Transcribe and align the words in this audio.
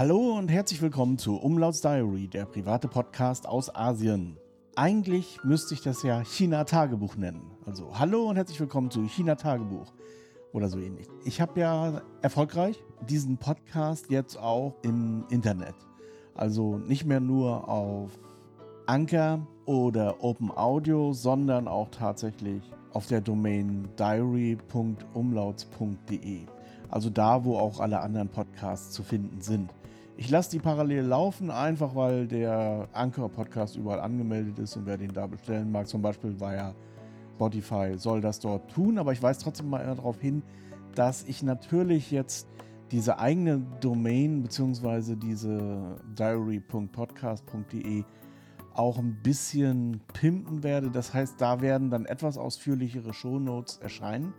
Hallo 0.00 0.38
und 0.38 0.48
herzlich 0.48 0.80
willkommen 0.80 1.18
zu 1.18 1.36
Umlauts 1.36 1.82
Diary, 1.82 2.26
der 2.26 2.46
private 2.46 2.88
Podcast 2.88 3.46
aus 3.46 3.76
Asien. 3.76 4.38
Eigentlich 4.74 5.38
müsste 5.44 5.74
ich 5.74 5.82
das 5.82 6.02
ja 6.02 6.24
China 6.24 6.64
Tagebuch 6.64 7.16
nennen. 7.16 7.42
Also 7.66 7.98
hallo 7.98 8.30
und 8.30 8.36
herzlich 8.36 8.58
willkommen 8.58 8.90
zu 8.90 9.02
China 9.02 9.34
Tagebuch 9.34 9.92
oder 10.54 10.70
so 10.70 10.78
ähnlich. 10.78 11.06
Ich 11.26 11.42
habe 11.42 11.60
ja 11.60 12.00
erfolgreich 12.22 12.82
diesen 13.10 13.36
Podcast 13.36 14.10
jetzt 14.10 14.38
auch 14.38 14.74
im 14.80 15.26
Internet. 15.28 15.74
Also 16.34 16.78
nicht 16.78 17.04
mehr 17.04 17.20
nur 17.20 17.68
auf 17.68 18.18
Anchor 18.86 19.46
oder 19.66 20.24
Open 20.24 20.50
Audio, 20.50 21.12
sondern 21.12 21.68
auch 21.68 21.90
tatsächlich 21.90 22.62
auf 22.94 23.06
der 23.06 23.20
Domain 23.20 23.90
diary.umlauts.de. 23.98 26.46
Also 26.88 27.10
da, 27.10 27.44
wo 27.44 27.58
auch 27.58 27.80
alle 27.80 28.00
anderen 28.00 28.30
Podcasts 28.30 28.92
zu 28.92 29.02
finden 29.02 29.42
sind. 29.42 29.68
Ich 30.20 30.28
lasse 30.28 30.50
die 30.50 30.58
parallel 30.58 31.06
laufen, 31.06 31.50
einfach 31.50 31.94
weil 31.94 32.26
der 32.26 32.90
Anchor-Podcast 32.92 33.76
überall 33.76 34.00
angemeldet 34.00 34.58
ist 34.58 34.76
und 34.76 34.84
wer 34.84 34.98
den 34.98 35.14
da 35.14 35.26
bestellen 35.26 35.72
mag, 35.72 35.88
zum 35.88 36.02
Beispiel 36.02 36.36
ja 36.38 36.74
Spotify, 37.36 37.94
soll 37.96 38.20
das 38.20 38.38
dort 38.38 38.70
tun. 38.70 38.98
Aber 38.98 39.12
ich 39.12 39.22
weise 39.22 39.40
trotzdem 39.40 39.70
mal 39.70 39.82
darauf 39.82 40.20
hin, 40.20 40.42
dass 40.94 41.24
ich 41.24 41.42
natürlich 41.42 42.10
jetzt 42.10 42.48
diese 42.90 43.18
eigene 43.18 43.62
Domain 43.80 44.42
bzw. 44.42 45.16
diese 45.16 45.96
diary.podcast.de 46.18 48.04
auch 48.74 48.98
ein 48.98 49.22
bisschen 49.22 50.02
pimpen 50.12 50.62
werde. 50.62 50.90
Das 50.90 51.14
heißt, 51.14 51.40
da 51.40 51.62
werden 51.62 51.88
dann 51.88 52.04
etwas 52.04 52.36
ausführlichere 52.36 53.14
Shownotes 53.14 53.78
erscheinen. 53.78 54.34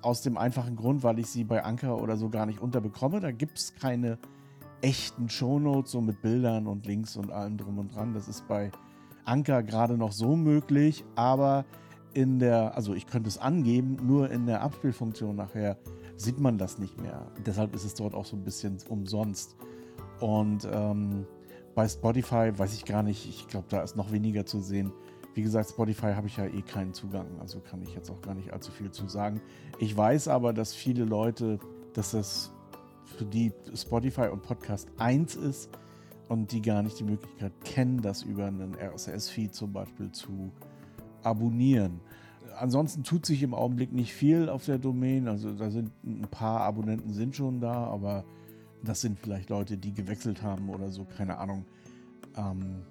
Aus 0.00 0.22
dem 0.22 0.38
einfachen 0.38 0.76
Grund, 0.76 1.02
weil 1.02 1.18
ich 1.18 1.26
sie 1.26 1.42
bei 1.42 1.64
Anker 1.64 2.00
oder 2.00 2.16
so 2.16 2.28
gar 2.28 2.46
nicht 2.46 2.60
unterbekomme. 2.60 3.18
Da 3.18 3.32
gibt 3.32 3.58
es 3.58 3.74
keine 3.74 4.16
echten 4.82 5.28
Shownotes, 5.28 5.92
so 5.92 6.00
mit 6.00 6.20
Bildern 6.22 6.66
und 6.66 6.86
Links 6.86 7.16
und 7.16 7.30
allem 7.30 7.56
drum 7.56 7.78
und 7.78 7.94
dran. 7.94 8.14
Das 8.14 8.28
ist 8.28 8.46
bei 8.48 8.70
Anker 9.24 9.62
gerade 9.62 9.96
noch 9.96 10.12
so 10.12 10.36
möglich, 10.36 11.04
aber 11.14 11.64
in 12.12 12.38
der, 12.38 12.76
also 12.76 12.94
ich 12.94 13.06
könnte 13.06 13.28
es 13.28 13.38
angeben, 13.38 13.96
nur 14.02 14.30
in 14.30 14.46
der 14.46 14.62
Abspielfunktion 14.62 15.36
nachher 15.36 15.76
sieht 16.16 16.38
man 16.38 16.58
das 16.58 16.78
nicht 16.78 17.00
mehr. 17.00 17.26
Deshalb 17.44 17.74
ist 17.74 17.84
es 17.84 17.94
dort 17.94 18.14
auch 18.14 18.24
so 18.24 18.36
ein 18.36 18.44
bisschen 18.44 18.78
umsonst. 18.88 19.56
Und 20.20 20.68
ähm, 20.72 21.26
bei 21.74 21.88
Spotify 21.88 22.52
weiß 22.56 22.74
ich 22.74 22.84
gar 22.84 23.02
nicht, 23.02 23.28
ich 23.28 23.48
glaube, 23.48 23.66
da 23.68 23.82
ist 23.82 23.96
noch 23.96 24.12
weniger 24.12 24.46
zu 24.46 24.60
sehen. 24.60 24.92
Wie 25.34 25.42
gesagt, 25.42 25.70
Spotify 25.70 26.12
habe 26.14 26.28
ich 26.28 26.36
ja 26.36 26.44
eh 26.44 26.62
keinen 26.62 26.94
Zugang, 26.94 27.26
also 27.40 27.58
kann 27.58 27.82
ich 27.82 27.92
jetzt 27.94 28.08
auch 28.10 28.22
gar 28.22 28.34
nicht 28.34 28.52
allzu 28.52 28.70
viel 28.70 28.92
zu 28.92 29.08
sagen. 29.08 29.40
Ich 29.80 29.96
weiß 29.96 30.28
aber, 30.28 30.52
dass 30.52 30.72
viele 30.72 31.04
Leute, 31.04 31.58
dass 31.92 32.12
das 32.12 32.52
für 33.04 33.24
die 33.24 33.52
Spotify 33.74 34.28
und 34.28 34.42
Podcast 34.42 34.88
1 34.98 35.36
ist 35.36 35.70
und 36.28 36.52
die 36.52 36.62
gar 36.62 36.82
nicht 36.82 36.98
die 36.98 37.04
Möglichkeit 37.04 37.52
kennen, 37.64 38.00
das 38.02 38.22
über 38.22 38.46
einen 38.46 38.74
RSS-Feed 38.74 39.54
zum 39.54 39.72
Beispiel 39.72 40.10
zu 40.12 40.50
abonnieren. 41.22 42.00
Ansonsten 42.56 43.02
tut 43.02 43.26
sich 43.26 43.42
im 43.42 43.54
Augenblick 43.54 43.92
nicht 43.92 44.12
viel 44.12 44.48
auf 44.48 44.64
der 44.64 44.78
Domain. 44.78 45.28
Also 45.28 45.52
da 45.52 45.70
sind 45.70 45.90
ein 46.04 46.26
paar 46.30 46.60
Abonnenten 46.60 47.12
sind 47.12 47.34
schon 47.34 47.60
da, 47.60 47.72
aber 47.72 48.24
das 48.82 49.00
sind 49.00 49.18
vielleicht 49.18 49.50
Leute, 49.50 49.76
die 49.76 49.92
gewechselt 49.92 50.42
haben 50.42 50.68
oder 50.68 50.90
so, 50.90 51.04
keine 51.04 51.38
Ahnung. 51.38 51.64
Ähm, 52.36 52.82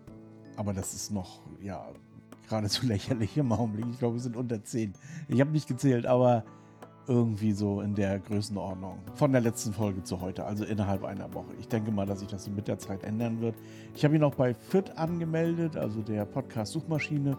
aber 0.55 0.73
das 0.73 0.93
ist 0.93 1.11
noch, 1.11 1.41
ja, 1.61 1.85
geradezu 2.47 2.85
lächerlich 2.87 3.37
im 3.37 3.51
Augenblick. 3.51 3.85
Ich 3.91 3.99
glaube, 3.99 4.17
es 4.17 4.23
sind 4.23 4.35
unter 4.35 4.63
10. 4.63 4.93
Ich 5.27 5.39
habe 5.39 5.51
nicht 5.51 5.67
gezählt, 5.67 6.05
aber 6.05 6.43
irgendwie 7.07 7.51
so 7.51 7.81
in 7.81 7.95
der 7.95 8.19
Größenordnung 8.19 8.99
von 9.15 9.31
der 9.31 9.41
letzten 9.41 9.73
Folge 9.73 10.03
zu 10.03 10.21
heute, 10.21 10.45
also 10.45 10.63
innerhalb 10.63 11.03
einer 11.03 11.33
Woche. 11.33 11.53
Ich 11.59 11.67
denke 11.67 11.91
mal, 11.91 12.05
dass 12.05 12.19
sich 12.19 12.29
das 12.29 12.49
mit 12.49 12.67
der 12.67 12.79
Zeit 12.79 13.03
ändern 13.03 13.41
wird. 13.41 13.55
Ich 13.95 14.05
habe 14.05 14.15
ihn 14.15 14.23
auch 14.23 14.35
bei 14.35 14.53
FIT 14.53 14.97
angemeldet, 14.97 15.75
also 15.75 16.01
der 16.01 16.25
Podcast-Suchmaschine, 16.25 17.37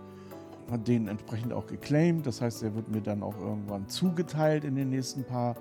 hat 0.71 0.89
den 0.89 1.09
entsprechend 1.09 1.53
auch 1.53 1.67
geclaimed. 1.67 2.27
Das 2.27 2.41
heißt, 2.41 2.63
er 2.63 2.75
wird 2.75 2.89
mir 2.89 3.01
dann 3.01 3.23
auch 3.23 3.39
irgendwann 3.39 3.89
zugeteilt 3.89 4.65
in 4.65 4.75
den 4.75 4.91
nächsten 4.91 5.25
paar 5.25 5.57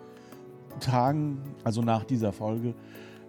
Tagen, 0.80 1.41
also 1.64 1.81
nach 1.81 2.03
dieser 2.03 2.31
Folge. 2.31 2.74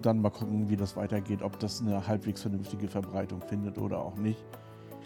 Dann 0.02 0.20
mal 0.20 0.30
gucken, 0.30 0.68
wie 0.68 0.76
das 0.76 0.96
weitergeht, 0.96 1.42
ob 1.42 1.58
das 1.58 1.80
eine 1.80 2.06
halbwegs 2.06 2.42
vernünftige 2.42 2.88
Verbreitung 2.88 3.40
findet 3.42 3.78
oder 3.78 4.00
auch 4.00 4.16
nicht 4.16 4.44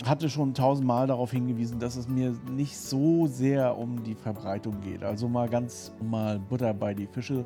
hatte 0.05 0.31
schon 0.31 0.55
tausendmal 0.55 1.07
darauf 1.07 1.33
hingewiesen, 1.33 1.79
dass 1.79 1.97
es 1.97 2.09
mir 2.09 2.35
nicht 2.51 2.77
so 2.77 3.27
sehr 3.27 3.77
um 3.77 4.03
die 4.05 4.15
Verbreitung 4.15 4.81
geht. 4.81 5.03
Also 5.03 5.29
mal 5.29 5.49
ganz 5.49 5.93
mal 6.01 6.39
Butter 6.39 6.73
bei 6.75 6.95
die 6.95 7.07
Fische 7.07 7.45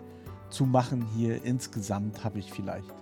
zu 0.50 0.66
machen 0.66 1.06
hier. 1.16 1.44
Insgesamt 1.44 2.24
habe 2.24 2.38
ich 2.38 2.52
vielleicht 2.52 2.92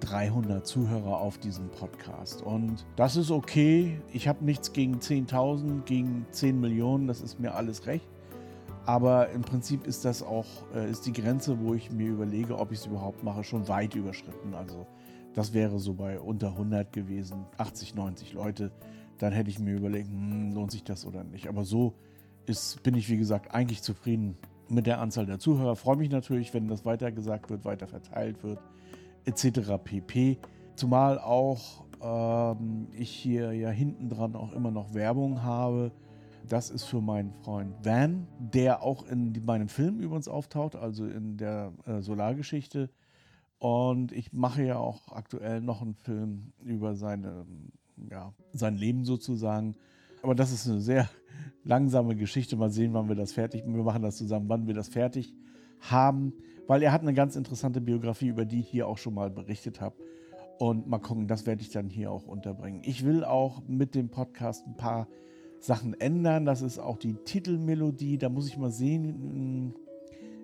300 0.00 0.66
Zuhörer 0.66 1.18
auf 1.18 1.38
diesem 1.38 1.68
Podcast. 1.70 2.42
Und 2.42 2.84
das 2.96 3.16
ist 3.16 3.30
okay. 3.30 4.00
Ich 4.12 4.28
habe 4.28 4.44
nichts 4.44 4.72
gegen 4.72 4.98
10.000, 4.98 5.82
gegen 5.84 6.26
10 6.30 6.60
Millionen. 6.60 7.06
Das 7.06 7.20
ist 7.20 7.40
mir 7.40 7.54
alles 7.54 7.86
recht. 7.86 8.06
Aber 8.86 9.30
im 9.30 9.40
Prinzip 9.40 9.86
ist 9.86 10.04
das 10.04 10.22
auch, 10.22 10.46
äh, 10.74 10.90
ist 10.90 11.06
die 11.06 11.12
Grenze, 11.12 11.58
wo 11.60 11.72
ich 11.74 11.90
mir 11.90 12.08
überlege, 12.08 12.58
ob 12.58 12.70
ich 12.70 12.80
es 12.80 12.86
überhaupt 12.86 13.24
mache, 13.24 13.42
schon 13.42 13.66
weit 13.66 13.94
überschritten. 13.94 14.54
Also 14.54 14.86
das 15.34 15.52
wäre 15.52 15.78
so 15.78 15.94
bei 15.94 16.20
unter 16.20 16.48
100 16.48 16.92
gewesen, 16.92 17.44
80, 17.58 17.94
90 17.94 18.32
Leute. 18.32 18.70
Dann 19.18 19.32
hätte 19.32 19.50
ich 19.50 19.58
mir 19.58 19.76
überlegt, 19.76 20.08
hm, 20.08 20.52
lohnt 20.52 20.70
sich 20.70 20.84
das 20.84 21.04
oder 21.04 21.24
nicht. 21.24 21.48
Aber 21.48 21.64
so 21.64 21.94
ist, 22.46 22.82
bin 22.82 22.94
ich, 22.94 23.08
wie 23.08 23.16
gesagt, 23.16 23.54
eigentlich 23.54 23.82
zufrieden 23.82 24.36
mit 24.68 24.86
der 24.86 25.00
Anzahl 25.00 25.26
der 25.26 25.38
Zuhörer. 25.38 25.76
Freue 25.76 25.96
mich 25.96 26.10
natürlich, 26.10 26.54
wenn 26.54 26.68
das 26.68 26.84
weiter 26.84 27.12
gesagt 27.12 27.50
wird, 27.50 27.64
weiter 27.64 27.86
verteilt 27.86 28.42
wird, 28.42 28.60
etc. 29.24 29.72
pp. 29.82 30.38
Zumal 30.76 31.18
auch 31.18 31.84
ähm, 32.00 32.88
ich 32.92 33.10
hier 33.10 33.52
ja 33.52 33.70
hinten 33.70 34.08
dran 34.08 34.36
auch 34.36 34.52
immer 34.52 34.70
noch 34.70 34.94
Werbung 34.94 35.42
habe. 35.42 35.92
Das 36.48 36.70
ist 36.70 36.84
für 36.84 37.00
meinen 37.00 37.32
Freund 37.42 37.74
Van, 37.82 38.26
der 38.38 38.82
auch 38.82 39.06
in 39.06 39.32
meinem 39.46 39.68
Film 39.68 39.98
übrigens 39.98 40.28
auftaucht, 40.28 40.76
also 40.76 41.06
in 41.06 41.38
der 41.38 41.72
äh, 41.86 42.02
Solargeschichte. 42.02 42.90
Und 43.64 44.12
ich 44.12 44.30
mache 44.34 44.62
ja 44.62 44.76
auch 44.76 45.10
aktuell 45.10 45.62
noch 45.62 45.80
einen 45.80 45.94
Film 45.94 46.52
über 46.62 46.94
seine, 46.96 47.46
ja, 48.10 48.34
sein 48.52 48.76
Leben 48.76 49.06
sozusagen. 49.06 49.74
Aber 50.22 50.34
das 50.34 50.52
ist 50.52 50.68
eine 50.68 50.82
sehr 50.82 51.08
langsame 51.64 52.14
Geschichte. 52.14 52.56
Mal 52.56 52.68
sehen, 52.68 52.92
wann 52.92 53.08
wir 53.08 53.16
das 53.16 53.32
fertig, 53.32 53.64
wir 53.64 53.82
machen 53.82 54.02
das 54.02 54.18
zusammen, 54.18 54.50
wann 54.50 54.66
wir 54.66 54.74
das 54.74 54.88
fertig 54.90 55.34
haben. 55.80 56.34
Weil 56.66 56.82
er 56.82 56.92
hat 56.92 57.00
eine 57.00 57.14
ganz 57.14 57.36
interessante 57.36 57.80
Biografie, 57.80 58.26
über 58.26 58.44
die 58.44 58.60
ich 58.60 58.68
hier 58.68 58.86
auch 58.86 58.98
schon 58.98 59.14
mal 59.14 59.30
berichtet 59.30 59.80
habe. 59.80 59.96
Und 60.58 60.86
mal 60.86 60.98
gucken, 60.98 61.26
das 61.26 61.46
werde 61.46 61.62
ich 61.62 61.70
dann 61.70 61.88
hier 61.88 62.12
auch 62.12 62.26
unterbringen. 62.26 62.82
Ich 62.84 63.02
will 63.02 63.24
auch 63.24 63.62
mit 63.66 63.94
dem 63.94 64.10
Podcast 64.10 64.66
ein 64.66 64.76
paar 64.76 65.08
Sachen 65.60 65.98
ändern. 65.98 66.44
Das 66.44 66.60
ist 66.60 66.78
auch 66.78 66.98
die 66.98 67.14
Titelmelodie. 67.14 68.18
Da 68.18 68.28
muss 68.28 68.46
ich 68.46 68.58
mal 68.58 68.70
sehen, 68.70 69.74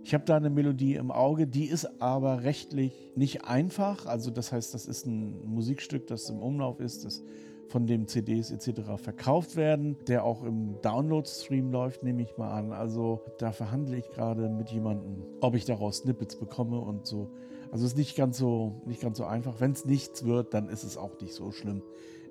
ich 0.02 0.14
habe 0.14 0.24
da 0.24 0.36
eine 0.36 0.50
Melodie 0.50 0.94
im 0.94 1.10
Auge, 1.10 1.46
die 1.46 1.66
ist 1.66 2.00
aber 2.00 2.42
rechtlich 2.42 3.12
nicht 3.16 3.44
einfach. 3.44 4.06
Also 4.06 4.30
das 4.30 4.52
heißt, 4.52 4.72
das 4.74 4.86
ist 4.86 5.06
ein 5.06 5.44
Musikstück, 5.44 6.06
das 6.06 6.30
im 6.30 6.40
Umlauf 6.40 6.80
ist, 6.80 7.04
das 7.04 7.22
von 7.68 7.86
dem 7.86 8.08
CDs 8.08 8.50
etc. 8.50 8.80
verkauft 8.96 9.54
werden, 9.54 9.96
der 10.08 10.24
auch 10.24 10.42
im 10.42 10.80
Download-Stream 10.82 11.70
läuft, 11.70 12.02
nehme 12.02 12.22
ich 12.22 12.36
mal 12.36 12.50
an. 12.50 12.72
Also 12.72 13.22
da 13.38 13.52
verhandle 13.52 13.96
ich 13.96 14.10
gerade 14.10 14.48
mit 14.48 14.70
jemandem, 14.70 15.22
ob 15.40 15.54
ich 15.54 15.64
daraus 15.64 15.98
Snippets 15.98 16.36
bekomme 16.36 16.80
und 16.80 17.06
so. 17.06 17.30
Also 17.70 17.86
ist 17.86 17.96
nicht 17.96 18.16
ganz 18.16 18.38
so, 18.38 18.82
nicht 18.86 19.00
ganz 19.00 19.18
so 19.18 19.24
einfach. 19.24 19.60
Wenn 19.60 19.72
es 19.72 19.84
nichts 19.84 20.24
wird, 20.24 20.52
dann 20.54 20.68
ist 20.68 20.82
es 20.82 20.96
auch 20.96 21.20
nicht 21.20 21.32
so 21.32 21.52
schlimm. 21.52 21.82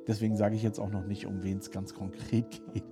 Deswegen 0.07 0.35
sage 0.35 0.55
ich 0.55 0.63
jetzt 0.63 0.79
auch 0.79 0.89
noch 0.89 1.05
nicht, 1.05 1.25
um 1.25 1.43
wen 1.43 1.59
es 1.59 1.71
ganz 1.71 1.93
konkret 1.93 2.61
geht. 2.73 2.83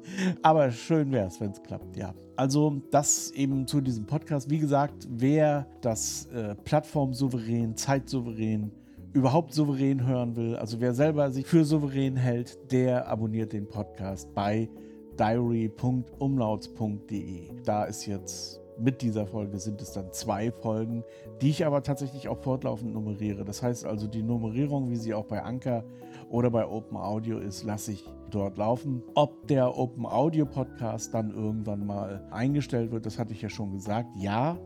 Aber 0.42 0.72
schön 0.72 1.12
wäre 1.12 1.28
es, 1.28 1.42
wenn 1.42 1.52
es 1.52 1.62
klappt, 1.64 1.98
ja. 1.98 2.14
Also 2.36 2.82
das 2.92 3.32
eben 3.32 3.66
zu 3.66 3.82
diesem 3.82 4.06
Podcast. 4.06 4.50
Wie 4.50 4.60
gesagt, 4.60 5.08
wer 5.10 5.68
das 5.82 6.28
äh, 6.28 6.56
plattformsouverän, 6.56 7.76
zeitsouverän, 7.76 8.72
überhaupt 9.14 9.54
souverän 9.54 10.06
hören 10.06 10.36
will, 10.36 10.56
also 10.56 10.80
wer 10.80 10.94
selber 10.94 11.32
sich 11.32 11.48
für 11.48 11.66
souverän 11.66 12.16
hält, 12.16 12.72
der 12.72 13.08
abonniert 13.08 13.54
den 13.54 13.68
Podcast 13.68 14.32
bei 14.36 14.70
diary.umlauts.de. 15.18 17.50
Da 17.64 17.86
ist 17.86 18.06
jetzt 18.06 18.62
mit 18.80 19.02
dieser 19.02 19.26
Folge 19.26 19.58
sind 19.58 19.82
es 19.82 19.94
dann 19.94 20.14
zwei 20.14 20.52
Folgen, 20.52 21.04
die 21.42 21.50
ich 21.50 21.66
aber 21.66 21.82
tatsächlich 21.82 22.30
auch 22.30 22.38
fortlaufend 22.38 22.94
nummeriere. 22.94 23.44
Das 23.44 23.64
heißt 23.64 23.86
also, 23.86 24.06
die 24.08 24.22
Nummerierung, 24.22 24.92
wie 24.92 24.98
sie 24.98 25.16
auch 25.16 25.26
bei 25.26 25.42
Anker 25.42 25.84
oder 26.30 26.50
bei 26.50 26.68
Open 26.68 26.98
Audio 26.98 27.40
ist, 27.40 27.64
lasse 27.64 27.94
ich 27.94 28.06
dort 28.32 28.58
laufen. 28.58 29.02
Ob 29.16 29.48
der 29.48 29.78
Open 29.78 30.06
Audio 30.06 30.46
Podcast 30.46 31.14
dann 31.14 31.32
irgendwann 31.32 31.86
mal 31.86 32.28
eingestellt 32.32 32.92
wird, 32.92 33.06
das 33.06 33.18
hatte 33.18 33.34
ich 33.34 33.42
ja 33.42 33.50
schon 33.50 33.72
gesagt. 33.72 34.10
Ja, 34.18 34.58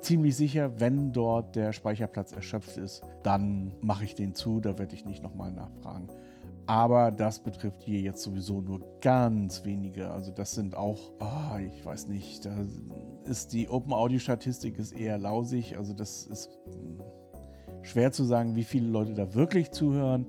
ziemlich 0.00 0.36
sicher, 0.36 0.80
wenn 0.80 1.12
dort 1.12 1.56
der 1.56 1.72
Speicherplatz 1.72 2.32
erschöpft 2.32 2.76
ist, 2.76 3.02
dann 3.22 3.72
mache 3.80 4.04
ich 4.04 4.14
den 4.14 4.34
zu, 4.34 4.60
da 4.60 4.78
werde 4.78 4.94
ich 4.94 5.04
nicht 5.04 5.22
nochmal 5.22 5.52
nachfragen. 5.52 6.08
Aber 6.66 7.10
das 7.10 7.40
betrifft 7.40 7.82
hier 7.82 8.00
jetzt 8.00 8.22
sowieso 8.22 8.60
nur 8.60 8.80
ganz 9.00 9.64
wenige. 9.64 10.10
Also 10.10 10.30
das 10.30 10.54
sind 10.54 10.76
auch, 10.76 11.10
oh, 11.18 11.58
ich 11.58 11.84
weiß 11.84 12.06
nicht, 12.06 12.44
da 12.44 12.54
ist 13.24 13.52
die 13.52 13.68
Open 13.68 13.92
Audio 13.92 14.18
Statistik 14.20 14.78
ist 14.78 14.92
eher 14.92 15.18
lausig. 15.18 15.76
Also 15.76 15.94
das 15.94 16.26
ist 16.26 16.48
hm, 16.66 17.00
schwer 17.82 18.12
zu 18.12 18.22
sagen, 18.24 18.54
wie 18.54 18.62
viele 18.62 18.88
Leute 18.88 19.14
da 19.14 19.34
wirklich 19.34 19.72
zuhören. 19.72 20.26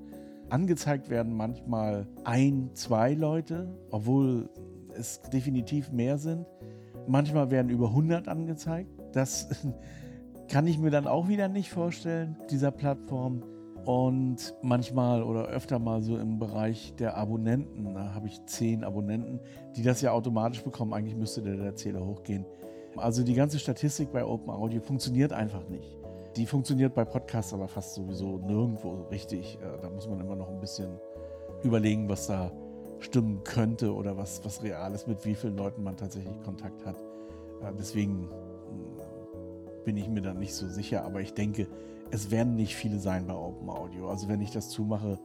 Angezeigt 0.52 1.08
werden 1.08 1.34
manchmal 1.34 2.06
ein, 2.24 2.68
zwei 2.74 3.14
Leute, 3.14 3.74
obwohl 3.90 4.50
es 4.94 5.22
definitiv 5.32 5.90
mehr 5.90 6.18
sind. 6.18 6.44
Manchmal 7.06 7.50
werden 7.50 7.70
über 7.70 7.86
100 7.88 8.28
angezeigt. 8.28 8.90
Das 9.12 9.48
kann 10.48 10.66
ich 10.66 10.78
mir 10.78 10.90
dann 10.90 11.06
auch 11.06 11.28
wieder 11.28 11.48
nicht 11.48 11.70
vorstellen, 11.70 12.36
dieser 12.50 12.70
Plattform. 12.70 13.42
Und 13.86 14.54
manchmal 14.60 15.22
oder 15.22 15.46
öfter 15.46 15.78
mal 15.78 16.02
so 16.02 16.18
im 16.18 16.38
Bereich 16.38 16.94
der 16.98 17.16
Abonnenten, 17.16 17.94
da 17.94 18.14
habe 18.14 18.28
ich 18.28 18.44
zehn 18.44 18.84
Abonnenten, 18.84 19.40
die 19.74 19.82
das 19.82 20.02
ja 20.02 20.12
automatisch 20.12 20.62
bekommen. 20.62 20.92
Eigentlich 20.92 21.16
müsste 21.16 21.40
der, 21.40 21.74
Zähler 21.76 22.04
hochgehen. 22.04 22.44
Also 22.98 23.24
die 23.24 23.34
ganze 23.34 23.58
Statistik 23.58 24.12
bei 24.12 24.22
Open 24.22 24.50
Audio 24.50 24.82
funktioniert 24.82 25.32
einfach 25.32 25.66
nicht. 25.70 26.01
Die 26.36 26.46
funktioniert 26.46 26.94
bei 26.94 27.04
Podcasts 27.04 27.52
aber 27.52 27.68
fast 27.68 27.94
sowieso 27.94 28.38
nirgendwo 28.38 29.06
richtig. 29.10 29.58
Äh, 29.60 29.80
da 29.82 29.90
muss 29.90 30.08
man 30.08 30.20
immer 30.20 30.36
noch 30.36 30.48
ein 30.48 30.60
bisschen 30.60 30.98
überlegen, 31.62 32.08
was 32.08 32.26
da 32.26 32.50
stimmen 33.00 33.44
könnte 33.44 33.94
oder 33.94 34.16
was, 34.16 34.44
was 34.44 34.62
real 34.62 34.94
ist, 34.94 35.06
mit 35.06 35.24
wie 35.26 35.34
vielen 35.34 35.56
Leuten 35.56 35.82
man 35.82 35.96
tatsächlich 35.96 36.40
Kontakt 36.42 36.86
hat. 36.86 36.96
Äh, 37.62 37.72
deswegen 37.78 38.30
hm, 38.30 39.84
bin 39.84 39.96
ich 39.96 40.08
mir 40.08 40.22
da 40.22 40.32
nicht 40.32 40.54
so 40.54 40.66
sicher, 40.68 41.04
aber 41.04 41.20
ich 41.20 41.34
denke, 41.34 41.68
es 42.10 42.30
werden 42.30 42.54
nicht 42.54 42.76
viele 42.76 42.98
sein 42.98 43.26
bei 43.26 43.34
Open 43.34 43.68
Audio. 43.68 44.08
Also 44.08 44.28
wenn 44.28 44.40
ich 44.40 44.50
das 44.52 44.70
zumache, 44.70 45.18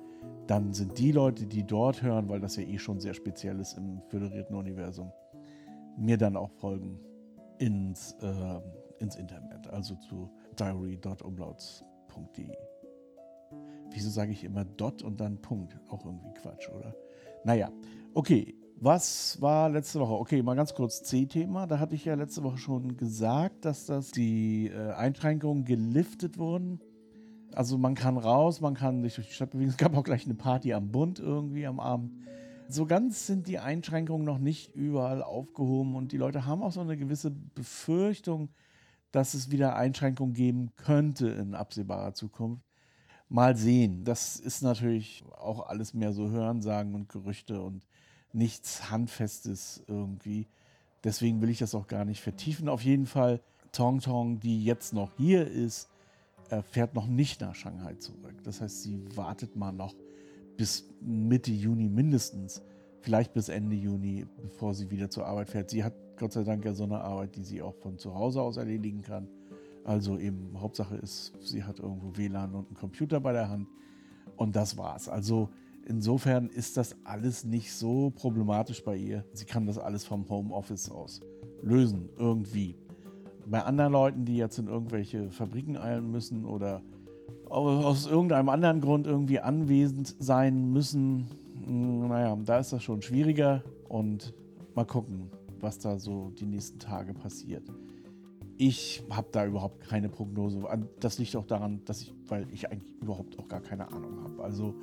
dann 0.47 0.73
sind 0.73 0.97
die 0.97 1.11
Leute, 1.11 1.45
die 1.45 1.63
dort 1.63 2.01
hören, 2.01 2.27
weil 2.29 2.39
das 2.39 2.55
ja 2.57 2.63
eh 2.63 2.79
schon 2.79 2.99
sehr 2.99 3.13
speziell 3.13 3.59
ist 3.59 3.77
im 3.77 4.01
föderierten 4.09 4.55
Universum, 4.55 5.11
mir 5.97 6.17
dann 6.17 6.35
auch 6.35 6.51
folgen 6.51 6.99
ins, 7.59 8.13
äh, 8.21 8.59
ins 8.99 9.15
Internet, 9.15 9.67
also 9.67 9.95
zu 9.95 10.29
diary.umlauts.de. 10.59 12.57
Wieso 13.91 14.09
sage 14.09 14.31
ich 14.31 14.43
immer 14.43 14.65
Dot 14.65 15.01
und 15.01 15.19
dann 15.19 15.41
Punkt? 15.41 15.79
Auch 15.89 16.05
irgendwie 16.05 16.33
Quatsch, 16.33 16.69
oder? 16.69 16.95
Naja, 17.43 17.71
okay. 18.13 18.55
Was 18.79 19.41
war 19.41 19.69
letzte 19.69 19.99
Woche? 19.99 20.13
Okay, 20.13 20.43
mal 20.43 20.55
ganz 20.55 20.75
kurz 20.75 21.01
C-Thema. 21.01 21.65
Da 21.65 21.79
hatte 21.79 21.95
ich 21.95 22.05
ja 22.05 22.13
letzte 22.13 22.43
Woche 22.43 22.59
schon 22.59 22.95
gesagt, 22.95 23.65
dass 23.65 23.87
das 23.87 24.11
die 24.11 24.67
äh, 24.67 24.91
Einschränkungen 24.91 25.65
geliftet 25.65 26.37
wurden. 26.37 26.79
Also 27.55 27.79
man 27.79 27.95
kann 27.95 28.17
raus, 28.17 28.61
man 28.61 28.75
kann 28.75 29.01
sich 29.01 29.15
durch 29.15 29.29
die 29.29 29.33
Stadt 29.33 29.49
bewegen. 29.49 29.71
Es 29.71 29.77
gab 29.77 29.97
auch 29.97 30.03
gleich 30.03 30.25
eine 30.25 30.35
Party 30.35 30.73
am 30.73 30.91
Bund 30.91 31.17
irgendwie 31.17 31.65
am 31.65 31.79
Abend. 31.79 32.11
So 32.69 32.85
ganz 32.85 33.25
sind 33.25 33.47
die 33.47 33.57
Einschränkungen 33.57 34.25
noch 34.25 34.37
nicht 34.37 34.75
überall 34.75 35.23
aufgehoben 35.23 35.95
und 35.95 36.11
die 36.11 36.17
Leute 36.17 36.45
haben 36.45 36.61
auch 36.61 36.71
so 36.71 36.81
eine 36.81 36.97
gewisse 36.97 37.31
Befürchtung, 37.31 38.49
dass 39.11 39.33
es 39.33 39.51
wieder 39.51 39.75
Einschränkungen 39.75 40.33
geben 40.33 40.71
könnte 40.75 41.29
in 41.29 41.55
absehbarer 41.55 42.13
Zukunft. 42.13 42.63
Mal 43.29 43.57
sehen. 43.57 44.03
Das 44.05 44.37
ist 44.37 44.61
natürlich 44.61 45.23
auch 45.37 45.67
alles 45.67 45.93
mehr 45.93 46.13
so 46.13 46.29
Hörensagen 46.29 46.95
und 46.95 47.09
Gerüchte 47.09 47.61
und 47.61 47.85
nichts 48.31 48.89
Handfestes 48.89 49.83
irgendwie. 49.87 50.47
Deswegen 51.03 51.41
will 51.41 51.49
ich 51.49 51.59
das 51.59 51.75
auch 51.75 51.87
gar 51.87 52.05
nicht 52.05 52.21
vertiefen. 52.21 52.69
Auf 52.69 52.83
jeden 52.83 53.05
Fall, 53.05 53.41
Tong 53.71 53.99
Tong, 53.99 54.39
die 54.39 54.63
jetzt 54.63 54.93
noch 54.93 55.11
hier 55.17 55.45
ist, 55.45 55.89
fährt 56.71 56.93
noch 56.93 57.07
nicht 57.07 57.41
nach 57.41 57.55
Shanghai 57.55 57.95
zurück. 57.95 58.41
Das 58.43 58.61
heißt, 58.61 58.83
sie 58.83 59.03
wartet 59.15 59.57
mal 59.57 59.73
noch 59.73 59.93
bis 60.55 60.85
Mitte 61.01 61.51
Juni 61.51 61.89
mindestens, 61.89 62.61
vielleicht 63.01 63.33
bis 63.33 63.49
Ende 63.49 63.75
Juni, 63.75 64.25
bevor 64.41 64.73
sie 64.73 64.89
wieder 64.89 65.09
zur 65.09 65.25
Arbeit 65.25 65.49
fährt. 65.49 65.69
Sie 65.69 65.83
hat 65.83 65.93
Gott 66.17 66.33
sei 66.33 66.43
Dank 66.43 66.65
ja 66.65 66.73
so 66.73 66.83
eine 66.83 66.99
Arbeit, 66.99 67.35
die 67.35 67.43
sie 67.43 67.61
auch 67.61 67.75
von 67.75 67.97
zu 67.97 68.13
Hause 68.13 68.41
aus 68.41 68.57
erledigen 68.57 69.01
kann. 69.01 69.27
Also 69.83 70.17
eben 70.17 70.59
Hauptsache 70.59 70.95
ist, 70.95 71.33
sie 71.41 71.63
hat 71.63 71.79
irgendwo 71.79 72.17
WLAN 72.17 72.53
und 72.53 72.67
einen 72.67 72.75
Computer 72.75 73.19
bei 73.19 73.31
der 73.31 73.49
Hand 73.49 73.67
und 74.35 74.55
das 74.55 74.77
war's. 74.77 75.07
Also 75.07 75.49
Insofern 75.89 76.49
ist 76.49 76.75
das 76.75 76.97
alles 77.05 77.45
nicht 77.45 77.71
so 77.71 78.09
problematisch 78.13 78.83
bei 78.83 78.97
ihr. 78.97 79.23
Sie 79.31 79.45
kann 79.45 79.65
das 79.65 79.77
alles 79.77 80.03
vom 80.03 80.27
Homeoffice 80.27 80.91
aus 80.91 81.21
lösen, 81.61 82.09
irgendwie. 82.17 82.75
Bei 83.45 83.63
anderen 83.63 83.93
Leuten, 83.93 84.25
die 84.25 84.35
jetzt 84.35 84.59
in 84.59 84.67
irgendwelche 84.67 85.31
Fabriken 85.31 85.77
eilen 85.77 86.11
müssen 86.11 86.43
oder 86.43 86.81
aus 87.49 88.05
irgendeinem 88.05 88.49
anderen 88.49 88.81
Grund 88.81 89.07
irgendwie 89.07 89.39
anwesend 89.39 90.13
sein 90.19 90.73
müssen, 90.73 91.27
hm, 91.65 92.09
naja, 92.09 92.37
da 92.43 92.59
ist 92.59 92.73
das 92.73 92.83
schon 92.83 93.01
schwieriger 93.01 93.63
und 93.87 94.33
mal 94.75 94.85
gucken, 94.85 95.29
was 95.61 95.79
da 95.79 95.99
so 95.99 96.31
die 96.31 96.45
nächsten 96.45 96.79
Tage 96.79 97.13
passiert. 97.13 97.63
Ich 98.57 99.03
habe 99.09 99.27
da 99.31 99.45
überhaupt 99.45 99.81
keine 99.81 100.09
Prognose. 100.09 100.63
Das 100.99 101.19
liegt 101.19 101.35
auch 101.35 101.45
daran, 101.45 101.81
dass 101.85 102.01
ich, 102.01 102.13
weil 102.27 102.47
ich 102.51 102.71
eigentlich 102.71 102.95
überhaupt 103.01 103.37
auch 103.37 103.47
gar 103.47 103.61
keine 103.61 103.87
Ahnung 103.91 104.23
habe. 104.23 104.43
Also 104.43 104.73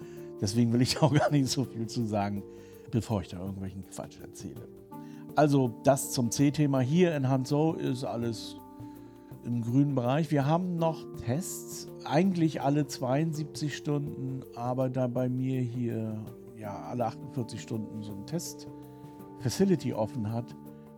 Deswegen 0.40 0.72
will 0.72 0.82
ich 0.82 0.98
auch 1.02 1.12
gar 1.12 1.30
nicht 1.30 1.48
so 1.48 1.64
viel 1.64 1.86
zu 1.86 2.04
sagen, 2.06 2.42
bevor 2.90 3.22
ich 3.22 3.28
da 3.28 3.38
irgendwelchen 3.38 3.82
Quatsch 3.86 4.20
erzähle. 4.20 4.68
Also 5.36 5.80
das 5.82 6.12
zum 6.12 6.30
C-Thema 6.30 6.80
hier 6.80 7.16
in 7.16 7.28
Hanzhou 7.28 7.72
ist 7.72 8.04
alles 8.04 8.56
im 9.44 9.62
grünen 9.62 9.94
Bereich. 9.94 10.30
Wir 10.30 10.46
haben 10.46 10.76
noch 10.76 11.04
Tests, 11.16 11.88
eigentlich 12.04 12.62
alle 12.62 12.86
72 12.86 13.76
Stunden, 13.76 14.42
aber 14.54 14.88
da 14.90 15.06
bei 15.06 15.28
mir 15.28 15.60
hier 15.60 16.22
ja 16.56 16.84
alle 16.84 17.06
48 17.06 17.60
Stunden 17.60 18.02
so 18.02 18.12
ein 18.12 18.26
Test-Facility 18.26 19.92
offen 19.92 20.30
hat, 20.30 20.54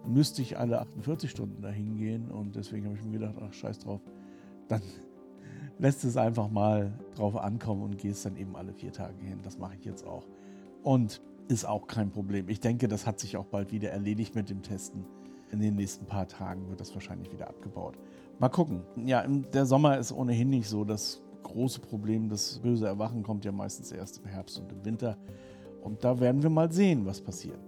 müsste 0.06 0.42
ich 0.42 0.58
alle 0.58 0.80
48 0.80 1.30
Stunden 1.30 1.62
dahin 1.62 1.96
gehen 1.96 2.30
und 2.30 2.56
deswegen 2.56 2.86
habe 2.86 2.96
ich 2.96 3.04
mir 3.04 3.18
gedacht, 3.18 3.34
ach 3.40 3.52
scheiß 3.52 3.80
drauf, 3.80 4.00
dann 4.68 4.82
lässt 5.78 6.04
es 6.04 6.16
einfach 6.16 6.50
mal 6.50 6.92
drauf 7.14 7.36
ankommen 7.36 7.82
und 7.82 7.98
gehst 7.98 8.24
dann 8.24 8.36
eben 8.36 8.56
alle 8.56 8.72
vier 8.72 8.92
Tage 8.92 9.22
hin. 9.22 9.40
Das 9.42 9.58
mache 9.58 9.74
ich 9.78 9.84
jetzt 9.84 10.06
auch. 10.06 10.24
Und 10.82 11.20
ist 11.48 11.64
auch 11.64 11.86
kein 11.86 12.10
Problem. 12.10 12.48
Ich 12.48 12.60
denke, 12.60 12.88
das 12.88 13.06
hat 13.06 13.20
sich 13.20 13.36
auch 13.36 13.46
bald 13.46 13.72
wieder 13.72 13.90
erledigt 13.90 14.34
mit 14.34 14.50
dem 14.50 14.62
Testen. 14.62 15.04
In 15.52 15.60
den 15.60 15.76
nächsten 15.76 16.06
paar 16.06 16.26
Tagen 16.26 16.68
wird 16.68 16.80
das 16.80 16.92
wahrscheinlich 16.94 17.32
wieder 17.32 17.48
abgebaut. 17.48 17.96
Mal 18.38 18.48
gucken. 18.48 18.82
Ja, 18.96 19.24
der 19.26 19.64
Sommer 19.64 19.98
ist 19.98 20.12
ohnehin 20.12 20.50
nicht 20.50 20.68
so 20.68 20.84
das 20.84 21.22
große 21.44 21.80
Problem. 21.80 22.28
Das 22.28 22.58
böse 22.58 22.86
Erwachen 22.86 23.22
kommt 23.22 23.44
ja 23.44 23.52
meistens 23.52 23.92
erst 23.92 24.18
im 24.18 24.26
Herbst 24.26 24.58
und 24.58 24.72
im 24.72 24.84
Winter. 24.84 25.16
Und 25.82 26.02
da 26.02 26.18
werden 26.18 26.42
wir 26.42 26.50
mal 26.50 26.70
sehen, 26.72 27.06
was 27.06 27.20
passiert. 27.20 27.60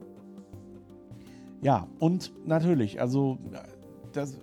Ja, 1.60 1.88
und 1.98 2.32
natürlich, 2.46 3.00
also 3.00 3.38
das, 4.12 4.38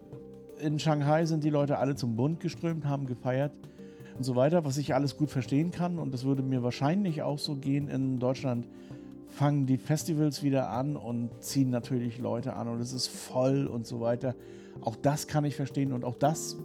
in 0.59 0.79
Shanghai 0.79 1.25
sind 1.25 1.43
die 1.43 1.49
Leute 1.49 1.77
alle 1.77 1.95
zum 1.95 2.15
Bund 2.15 2.39
geströmt, 2.39 2.85
haben 2.85 3.05
gefeiert 3.05 3.53
und 4.17 4.23
so 4.23 4.35
weiter, 4.35 4.65
was 4.65 4.77
ich 4.77 4.93
alles 4.93 5.17
gut 5.17 5.29
verstehen 5.29 5.71
kann. 5.71 5.99
Und 5.99 6.13
das 6.13 6.25
würde 6.25 6.43
mir 6.43 6.63
wahrscheinlich 6.63 7.21
auch 7.21 7.39
so 7.39 7.55
gehen. 7.55 7.87
In 7.87 8.19
Deutschland 8.19 8.67
fangen 9.29 9.65
die 9.65 9.77
Festivals 9.77 10.43
wieder 10.43 10.69
an 10.69 10.95
und 10.95 11.29
ziehen 11.41 11.69
natürlich 11.69 12.19
Leute 12.19 12.53
an 12.53 12.67
und 12.67 12.79
es 12.79 12.93
ist 12.93 13.07
voll 13.07 13.67
und 13.67 13.85
so 13.85 13.99
weiter. 13.99 14.35
Auch 14.81 14.95
das 14.95 15.27
kann 15.27 15.45
ich 15.45 15.55
verstehen 15.55 15.91
und 15.91 16.05
auch 16.05 16.15
das 16.15 16.57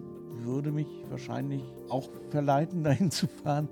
würde 0.45 0.71
mich 0.71 0.87
wahrscheinlich 1.09 1.63
auch 1.89 2.09
verleiten, 2.31 2.85
dahin 2.85 3.11
zu 3.11 3.27
fahren. 3.27 3.69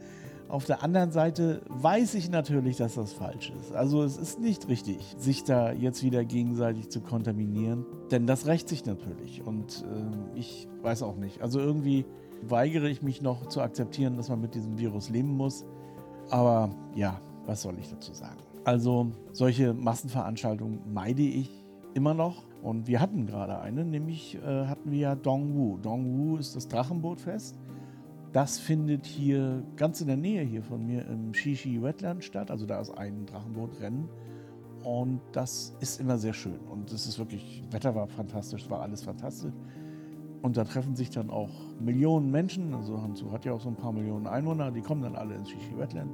Auf 0.49 0.65
der 0.65 0.83
anderen 0.83 1.11
Seite 1.11 1.61
weiß 1.69 2.15
ich 2.15 2.31
natürlich, 2.31 2.79
dass 2.79 2.95
das 2.95 3.13
falsch 3.13 3.53
ist. 3.61 3.73
Also 3.75 4.03
es 4.03 4.17
ist 4.17 4.41
nicht 4.41 4.67
richtig, 4.69 5.15
sich 5.19 5.45
da 5.45 5.73
jetzt 5.73 6.03
wieder 6.03 6.25
gegenseitig 6.25 6.89
zu 6.89 7.03
kontaminieren, 7.03 7.85
denn 8.11 8.27
das 8.27 8.47
rächt 8.47 8.69
sich 8.69 8.87
natürlich. 8.87 9.47
Und 9.47 9.85
äh, 9.85 10.39
ich 10.39 10.67
weiß 10.81 11.03
auch 11.03 11.17
nicht. 11.17 11.43
Also 11.43 11.61
irgendwie 11.61 12.07
weigere 12.43 12.89
ich 12.89 13.03
mich 13.03 13.21
noch 13.21 13.47
zu 13.47 13.61
akzeptieren, 13.61 14.17
dass 14.17 14.31
man 14.31 14.41
mit 14.41 14.55
diesem 14.55 14.79
Virus 14.79 15.11
leben 15.11 15.37
muss. 15.37 15.67
Aber 16.31 16.71
ja, 16.95 17.21
was 17.45 17.61
soll 17.61 17.79
ich 17.79 17.91
dazu 17.91 18.15
sagen? 18.15 18.39
Also 18.65 19.09
solche 19.33 19.75
Massenveranstaltungen 19.75 20.81
meide 20.93 21.23
ich 21.23 21.51
immer 21.93 22.15
noch. 22.15 22.45
Und 22.63 22.87
wir 22.87 23.01
hatten 23.01 23.27
gerade 23.27 23.61
eine, 23.61 23.85
nämlich 23.85 24.37
äh, 24.37 24.67
hatten 24.67 24.91
wir 24.91 24.99
ja 24.99 25.15
Dongwu. 25.15 25.77
Dongwu 25.79 26.39
ist 26.39 26.57
das 26.57 26.69
Drachenbootfest. 26.69 27.57
Das 28.39 28.61
findet 28.61 29.05
hier 29.05 29.65
ganz 29.75 30.01
in 30.01 30.07
der 30.07 30.17
Nähe 30.17 30.45
hier 30.45 30.63
von 30.63 30.87
mir 30.87 31.05
im 31.09 31.35
Shishi 31.35 31.83
Wetland 31.83 32.23
statt. 32.23 32.53
Also 32.53 32.67
da 32.67 32.81
ist 32.81 32.91
ein 32.91 33.27
Drachenbootrennen. 33.27 34.09
Und 34.85 35.21
das 35.33 35.75
ist 35.81 36.01
immer 36.01 36.19
sehr 36.19 36.35
schön. 36.35 36.61
Und 36.71 36.93
es 36.93 37.09
ist 37.09 37.19
wirklich, 37.19 37.65
Wetter 37.73 37.97
war 37.97 38.07
fantastisch, 38.07 38.71
war 38.71 38.83
alles 38.83 39.03
fantastisch. 39.03 39.53
Und 40.41 40.57
da 40.57 40.63
treffen 40.63 40.95
sich 40.95 41.11
dann 41.11 41.31
auch 41.31 41.51
Millionen 41.81 42.31
Menschen. 42.31 42.75
Also 42.75 43.03
Hanzu 43.03 43.33
hat 43.33 43.45
ja 43.45 43.53
auch 43.55 43.61
so 43.61 43.71
ein 43.71 43.75
paar 43.75 43.91
Millionen 43.91 44.29
Einwohner. 44.29 44.71
Die 44.71 44.83
kommen 44.83 45.03
dann 45.03 45.17
alle 45.17 45.35
ins 45.35 45.51
Shishi 45.51 45.77
Wetland. 45.77 46.13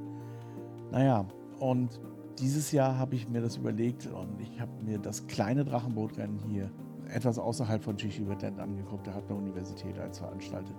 Naja, 0.93 1.27
und 1.61 2.01
dieses 2.39 2.73
Jahr 2.73 2.97
habe 2.97 3.17
ich 3.17 3.29
mir 3.29 3.43
das 3.43 3.59
überlegt 3.59 4.07
und 4.07 4.41
ich 4.41 4.63
habe 4.63 4.73
mir 4.83 4.97
das 4.99 5.27
kleine 5.27 5.63
Drachenbootrennen 5.63 6.39
hier 6.49 6.71
etwas 7.11 7.39
außerhalb 7.39 7.85
von 7.85 7.99
Shishi 7.99 8.27
Wetland 8.27 8.59
angeguckt. 8.61 9.07
Da 9.07 9.13
hat 9.13 9.29
eine 9.29 9.37
Universität 9.37 9.99
eins 9.99 10.21
veranstaltet. 10.21 10.75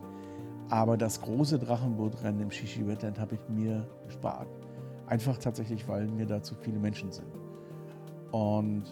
Aber 0.69 0.97
das 0.97 1.21
große 1.21 1.59
Drachenbootrennen 1.59 2.41
im 2.41 2.51
Shishi 2.51 2.87
Wetland 2.87 3.19
habe 3.19 3.35
ich 3.35 3.49
mir 3.49 3.87
gespart. 4.05 4.47
Einfach 5.07 5.37
tatsächlich, 5.37 5.87
weil 5.87 6.07
mir 6.07 6.25
da 6.25 6.41
zu 6.41 6.55
viele 6.55 6.79
Menschen 6.79 7.11
sind. 7.11 7.31
Und 8.31 8.83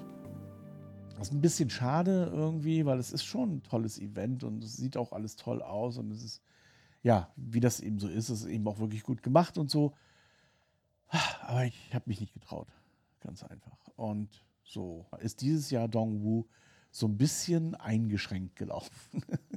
das 1.17 1.29
ist 1.29 1.33
ein 1.33 1.41
bisschen 1.41 1.69
schade 1.69 2.31
irgendwie, 2.33 2.85
weil 2.85 2.99
es 2.99 3.11
ist 3.11 3.23
schon 3.23 3.55
ein 3.57 3.63
tolles 3.63 3.99
Event 3.99 4.43
und 4.43 4.63
es 4.63 4.77
sieht 4.77 4.97
auch 4.97 5.11
alles 5.11 5.35
toll 5.35 5.61
aus 5.61 5.97
und 5.97 6.11
es 6.11 6.23
ist 6.23 6.41
ja, 7.03 7.31
wie 7.35 7.59
das 7.59 7.81
eben 7.81 7.99
so 7.99 8.07
ist, 8.07 8.29
ist 8.29 8.45
eben 8.45 8.67
auch 8.67 8.79
wirklich 8.79 9.03
gut 9.03 9.21
gemacht 9.21 9.57
und 9.57 9.69
so. 9.69 9.93
Aber 11.41 11.65
ich 11.65 11.93
habe 11.93 12.05
mich 12.07 12.21
nicht 12.21 12.33
getraut. 12.33 12.67
Ganz 13.19 13.43
einfach. 13.43 13.77
Und 13.95 14.29
so 14.63 15.05
ist 15.19 15.41
dieses 15.41 15.69
Jahr 15.69 15.87
Dongwu 15.87 16.45
so 16.91 17.07
ein 17.07 17.17
bisschen 17.17 17.75
eingeschränkt 17.75 18.55
gelaufen. 18.55 18.91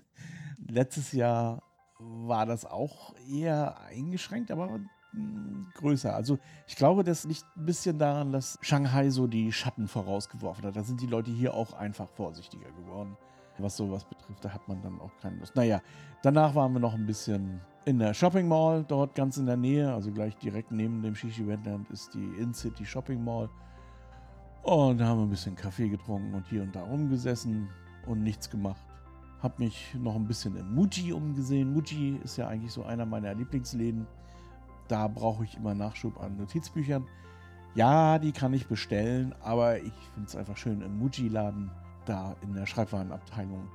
Letztes 0.59 1.13
Jahr 1.13 1.63
war 1.99 2.47
das 2.47 2.65
auch 2.65 3.15
eher 3.29 3.81
eingeschränkt, 3.81 4.51
aber 4.51 4.81
hm, 5.13 5.69
größer. 5.75 6.15
Also 6.15 6.39
ich 6.67 6.77
glaube, 6.77 7.05
das 7.05 7.25
liegt 7.25 7.45
ein 7.57 7.67
bisschen 7.67 7.99
daran, 7.99 8.33
dass 8.33 8.59
Shanghai 8.61 9.11
so 9.11 9.27
die 9.27 9.53
Schatten 9.53 9.89
vorausgeworfen 9.89 10.65
hat. 10.65 10.77
Da 10.77 10.83
sind 10.83 11.01
die 11.01 11.07
Leute 11.07 11.31
hier 11.31 11.55
auch 11.55 11.73
einfach 11.73 12.09
vorsichtiger 12.09 12.71
geworden, 12.73 13.17
was 13.59 13.77
sowas 13.77 14.05
betrifft. 14.05 14.45
Da 14.45 14.51
hat 14.51 14.69
man 14.69 14.83
dann 14.83 15.01
auch 15.01 15.13
keine 15.23 15.37
Lust. 15.37 15.57
Naja, 15.57 15.81
danach 16.23 16.55
waren 16.55 16.73
wir 16.73 16.81
noch 16.81 16.95
ein 16.95 17.07
bisschen 17.07 17.61
in 17.87 17.99
der 17.99 18.15
Shopping 18.15 18.49
Mall, 18.49 18.85
dort 18.87 19.15
ganz 19.15 19.37
in 19.37 19.47
der 19.47 19.57
Nähe, 19.57 19.93
also 19.93 20.11
gleich 20.11 20.37
direkt 20.37 20.73
neben 20.73 21.03
dem 21.03 21.15
Shishi 21.15 21.47
Wetland 21.47 21.89
ist 21.91 22.13
die 22.15 22.25
In-City 22.39 22.85
Shopping 22.85 23.23
Mall. 23.23 23.49
Und 24.65 24.99
da 24.99 25.07
haben 25.07 25.21
wir 25.21 25.27
ein 25.27 25.31
bisschen 25.31 25.55
Kaffee 25.55 25.89
getrunken 25.89 26.35
und 26.35 26.45
hier 26.49 26.63
und 26.63 26.75
da 26.75 26.83
rumgesessen 26.83 27.69
und 28.07 28.25
nichts 28.25 28.51
gemacht. 28.51 28.85
Hab 29.43 29.59
mich 29.59 29.95
noch 29.95 30.17
ein 30.17 30.27
bisschen 30.27 30.57
im 30.57 30.75
Muji 30.75 31.13
umgesehen. 31.13 31.73
Muji 31.73 32.19
ist 32.25 32.37
ja 32.37 32.49
eigentlich 32.49 32.73
so 32.73 32.85
einer 32.85 33.07
meiner 33.07 33.35
Lieblingsläden. 33.35 34.07
Da 34.89 35.09
brauche 35.09 35.45
ich 35.45 35.57
immer 35.57 35.75
Nachschub 35.75 36.21
an 36.21 36.37
Notizbüchern. 36.37 37.07
Ja, 37.75 38.19
die 38.19 38.33
kann 38.33 38.55
ich 38.55 38.67
bestellen, 38.67 39.35
aber 39.43 39.79
ich 39.79 39.93
finde 40.15 40.29
es 40.29 40.37
einfach 40.37 40.57
schön 40.57 40.81
im 40.81 40.99
Muji-Laden, 40.99 41.71
da 42.07 42.35
in 42.41 42.55
der 42.55 42.65
Schreibwarenabteilung 42.65 43.69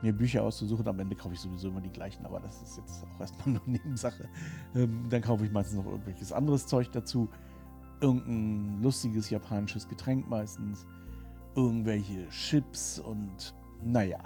mir 0.00 0.12
Bücher 0.12 0.42
auszusuchen. 0.42 0.88
Am 0.88 0.98
Ende 0.98 1.14
kaufe 1.14 1.34
ich 1.34 1.40
sowieso 1.40 1.68
immer 1.68 1.82
die 1.82 1.90
gleichen, 1.90 2.24
aber 2.24 2.40
das 2.40 2.62
ist 2.62 2.78
jetzt 2.78 3.04
auch 3.04 3.20
erstmal 3.20 3.48
nur 3.54 3.62
Nebensache. 3.66 4.28
Ähm, 4.74 5.06
dann 5.10 5.20
kaufe 5.20 5.44
ich 5.44 5.52
meistens 5.52 5.76
noch 5.76 5.86
irgendwelches 5.86 6.32
anderes 6.32 6.66
Zeug 6.66 6.90
dazu. 6.92 7.28
Irgendein 8.00 8.82
lustiges 8.82 9.28
japanisches 9.28 9.86
Getränk 9.86 10.28
meistens. 10.28 10.86
Irgendwelche 11.54 12.28
Chips 12.30 12.98
und 12.98 13.54
naja, 13.84 14.18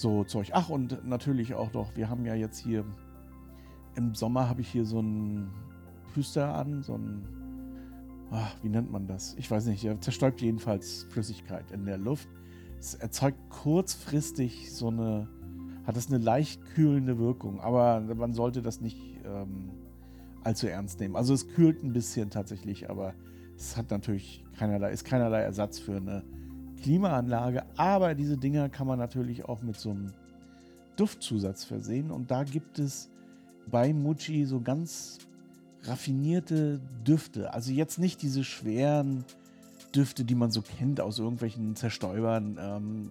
so 0.00 0.24
Zeug. 0.24 0.50
Ach, 0.52 0.68
und 0.68 1.06
natürlich 1.06 1.54
auch 1.54 1.72
noch, 1.72 1.96
wir 1.96 2.08
haben 2.08 2.24
ja 2.24 2.34
jetzt 2.34 2.58
hier 2.58 2.84
im 3.94 4.14
Sommer 4.14 4.48
habe 4.48 4.60
ich 4.60 4.68
hier 4.68 4.84
so 4.84 5.00
ein 5.00 5.50
Hüster 6.14 6.54
an, 6.54 6.82
so 6.82 6.94
ein, 6.94 7.26
wie 8.62 8.68
nennt 8.68 8.92
man 8.92 9.06
das? 9.06 9.34
Ich 9.38 9.50
weiß 9.50 9.66
nicht, 9.66 9.84
er 9.84 10.00
zerstäubt 10.00 10.40
jedenfalls 10.40 11.04
Flüssigkeit 11.10 11.70
in 11.72 11.84
der 11.84 11.98
Luft 11.98 12.28
es 12.78 12.94
erzeugt 12.94 13.38
kurzfristig 13.50 14.72
so 14.72 14.88
eine, 14.88 15.28
hat 15.84 15.96
es 15.96 16.08
eine 16.08 16.18
leicht 16.18 16.64
kühlende 16.74 17.18
Wirkung, 17.18 17.60
aber 17.60 18.00
man 18.00 18.34
sollte 18.34 18.62
das 18.62 18.80
nicht 18.80 18.98
ähm, 19.24 19.70
allzu 20.44 20.68
ernst 20.68 21.00
nehmen. 21.00 21.16
Also 21.16 21.34
es 21.34 21.48
kühlt 21.48 21.82
ein 21.82 21.92
bisschen 21.92 22.30
tatsächlich, 22.30 22.88
aber 22.88 23.14
es 23.56 23.76
hat 23.76 23.90
natürlich 23.90 24.44
keinerlei, 24.56 24.92
ist 24.92 25.04
keinerlei 25.04 25.40
Ersatz 25.40 25.78
für 25.78 25.96
eine 25.96 26.24
Klimaanlage, 26.82 27.64
aber 27.76 28.14
diese 28.14 28.36
Dinger 28.36 28.68
kann 28.68 28.86
man 28.86 28.98
natürlich 28.98 29.44
auch 29.44 29.62
mit 29.62 29.76
so 29.76 29.90
einem 29.90 30.12
Duftzusatz 30.96 31.64
versehen 31.64 32.10
und 32.10 32.30
da 32.30 32.44
gibt 32.44 32.78
es 32.78 33.10
bei 33.70 33.92
Muji 33.92 34.44
so 34.46 34.60
ganz 34.60 35.18
raffinierte 35.82 36.80
Düfte. 37.06 37.52
Also 37.52 37.72
jetzt 37.72 37.98
nicht 37.98 38.22
diese 38.22 38.44
schweren 38.44 39.24
Düfte, 39.94 40.24
die 40.24 40.34
man 40.34 40.50
so 40.50 40.62
kennt 40.62 41.00
aus 41.00 41.18
irgendwelchen 41.18 41.76
Zerstäubern, 41.76 42.58
ähm, 42.60 43.10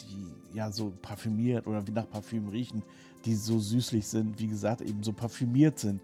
die 0.00 0.56
ja 0.56 0.70
so 0.70 0.92
parfümiert 1.02 1.66
oder 1.66 1.86
wie 1.86 1.92
nach 1.92 2.08
Parfüm 2.08 2.48
riechen, 2.48 2.82
die 3.24 3.34
so 3.34 3.58
süßlich 3.58 4.06
sind, 4.06 4.38
wie 4.38 4.48
gesagt, 4.48 4.80
eben 4.80 5.02
so 5.02 5.12
parfümiert 5.12 5.78
sind. 5.78 6.00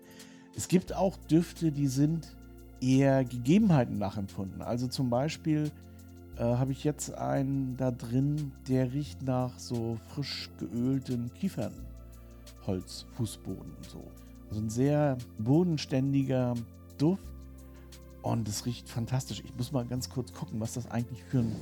Es 0.57 0.69
gibt 0.69 0.95
auch 0.95 1.17
Düfte, 1.31 1.73
die 1.73 1.87
sind 1.87 2.37
eher 2.81 3.25
Gegebenheiten 3.25 3.99
nachempfunden. 3.99 4.63
Also 4.63 4.89
zum 4.89 5.11
Beispiel 5.11 5.71
äh, 6.39 6.43
habe 6.43 6.73
ich 6.73 6.83
jetzt 6.85 7.15
einen 7.15 7.77
da 7.77 7.91
drin, 7.91 8.53
der 8.69 8.91
riecht 8.93 9.23
nach 9.23 9.59
so 9.59 9.99
frisch 10.15 10.49
geölten 10.59 11.33
Kiefernholzfußboden 11.35 13.75
und 13.75 13.85
so. 13.85 14.05
Also 14.49 14.63
ein 14.63 14.71
sehr 14.71 15.19
bodenständiger 15.39 16.55
Duft 16.97 17.23
und 18.23 18.49
es 18.49 18.65
riecht 18.67 18.89
fantastisch. 18.89 19.43
Ich 19.45 19.55
muss 19.57 19.73
mal 19.73 19.85
ganz 19.85 20.11
kurz 20.11 20.33
gucken, 20.33 20.61
was 20.61 20.75
das 20.75 20.89
eigentlich 20.91 21.23
für 21.25 21.41
ein, 21.41 21.57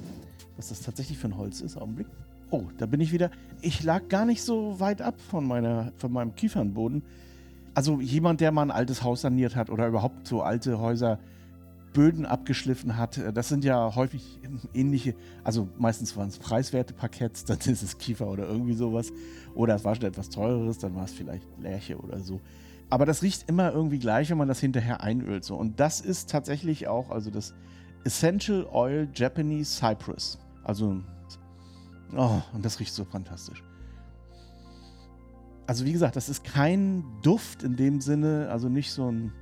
was 0.56 0.68
das 0.68 0.83
tatsächlich 0.83 1.18
für 1.18 1.28
ein 1.28 1.37
Holz 1.37 1.61
ist. 1.61 1.76
Augenblick. 1.76 2.06
Oh, 2.50 2.62
da 2.78 2.87
bin 2.87 3.00
ich 3.00 3.12
wieder. 3.12 3.30
Ich 3.61 3.83
lag 3.83 4.09
gar 4.09 4.25
nicht 4.25 4.42
so 4.42 4.78
weit 4.78 5.02
ab 5.02 5.21
von, 5.21 5.45
meiner, 5.47 5.92
von 5.97 6.12
meinem 6.12 6.37
Kiefernboden. 6.37 7.02
Also 7.75 8.00
jemand, 8.00 8.40
der 8.40 8.52
mal 8.52 8.62
ein 8.62 8.71
altes 8.71 9.02
Haus 9.02 9.23
saniert 9.23 9.56
hat 9.56 9.68
oder 9.68 9.88
überhaupt 9.88 10.26
so 10.26 10.42
alte 10.42 10.78
Häuser 10.78 11.18
Böden 11.97 12.26
abgeschliffen 12.26 12.99
hat, 12.99 13.17
äh, 13.17 13.33
das 13.33 13.49
sind 13.49 13.65
ja 13.65 13.95
häufig 13.97 14.38
ähnliche, 14.75 15.15
also 15.43 15.67
meistens 15.79 16.15
waren 16.15 16.29
es 16.29 16.38
preiswerte 16.38 16.93
Parketts, 16.93 17.45
dann 17.47 17.59
ist 17.59 17.83
es 17.83 17.97
Kiefer 17.97 18.29
oder 18.29 18.47
irgendwie 18.47 18.75
sowas. 18.75 19.12
Oder 19.55 19.76
es 19.76 19.85
war 19.85 19.95
schon 19.95 20.05
etwas 20.05 20.29
teureres, 20.29 20.76
dann 20.76 20.95
war 20.95 21.05
es 21.05 21.12
vielleicht 21.12 21.47
Lärche 21.59 21.97
oder 21.97 22.21
so. 22.21 22.43
Aber 22.91 23.07
das 23.07 23.23
riecht 23.23 23.49
immer 23.49 23.73
irgendwie 23.73 23.99
gleich, 23.99 24.29
wenn 24.29 24.37
man 24.37 24.47
das 24.47 24.61
hinterher 24.61 25.00
einölt. 25.00 25.45
So. 25.45 25.57
Und 25.57 25.81
das 25.81 26.03
ist 26.03 26.29
tatsächlich 26.29 26.87
auch, 26.87 27.11
also 27.11 27.31
das 27.31 27.55
Essential 28.05 28.67
Oil 28.71 29.09
Japanese 29.15 29.73
Cypress. 29.73 30.38
Also, 30.65 31.03
oh, 32.15 32.43
und 32.53 32.62
das 32.62 32.79
riecht 32.79 32.93
so 32.93 33.07
fantastisch. 33.07 33.65
Also, 35.67 35.87
wie 35.87 35.93
gesagt, 35.93 36.15
das 36.15 36.29
ist 36.29 36.45
kein 36.45 37.05
Duft 37.23 37.62
in 37.62 37.75
dem 37.75 38.03
Sinne, 38.03 38.49
also 38.50 38.69
nicht 38.69 38.93
so 38.93 39.11
ein 39.11 39.33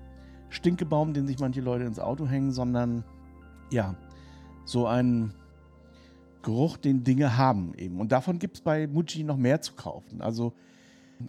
Stinkebaum, 0.55 1.13
den 1.13 1.27
sich 1.27 1.39
manche 1.39 1.61
Leute 1.61 1.85
ins 1.85 1.99
Auto 1.99 2.27
hängen, 2.27 2.53
sondern 2.53 3.05
ja, 3.71 3.95
so 4.65 4.87
ein 4.87 5.33
Geruch, 6.43 6.77
den 6.77 7.05
Dinge 7.05 7.37
haben 7.37 7.75
eben. 7.75 8.01
Und 8.01 8.13
davon 8.13 8.39
gibt 8.39 8.57
es 8.57 8.61
bei 8.61 8.87
Muji 8.87 9.25
noch 9.25 9.37
mehr 9.37 9.61
zu 9.61 9.75
kaufen. 9.75 10.21
Also, 10.21 10.53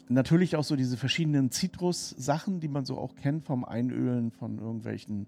Natürlich 0.10 0.56
auch 0.56 0.64
so 0.64 0.76
diese 0.76 0.98
verschiedenen 0.98 1.52
Zitrus-Sachen, 1.52 2.60
die 2.60 2.68
man 2.68 2.86
so 2.86 2.98
auch 2.98 3.16
kennt 3.16 3.46
vom 3.46 3.64
Einölen 3.64 4.32
von 4.32 4.58
irgendwelchen 4.58 5.28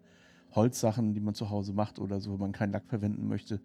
Holzsachen, 0.53 1.13
die 1.13 1.19
man 1.19 1.35
zu 1.35 1.49
Hause 1.49 1.73
macht 1.73 1.99
oder 1.99 2.19
so, 2.19 2.33
wenn 2.33 2.39
man 2.39 2.51
keinen 2.51 2.71
Lack 2.71 2.85
verwenden 2.87 3.27
möchte. 3.27 3.61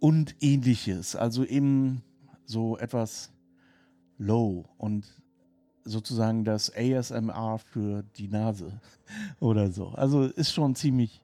Und 0.00 0.34
ähnliches. 0.40 1.14
Also 1.16 1.44
eben 1.44 2.02
so 2.44 2.76
etwas 2.78 3.32
low 4.18 4.64
und 4.78 5.06
sozusagen 5.86 6.44
das 6.44 6.72
ASMR 6.76 7.58
für 7.58 8.02
die 8.16 8.28
Nase 8.28 8.80
oder 9.40 9.70
so. 9.70 9.88
Also 9.88 10.24
ist 10.24 10.52
schon 10.52 10.74
ziemlich 10.74 11.22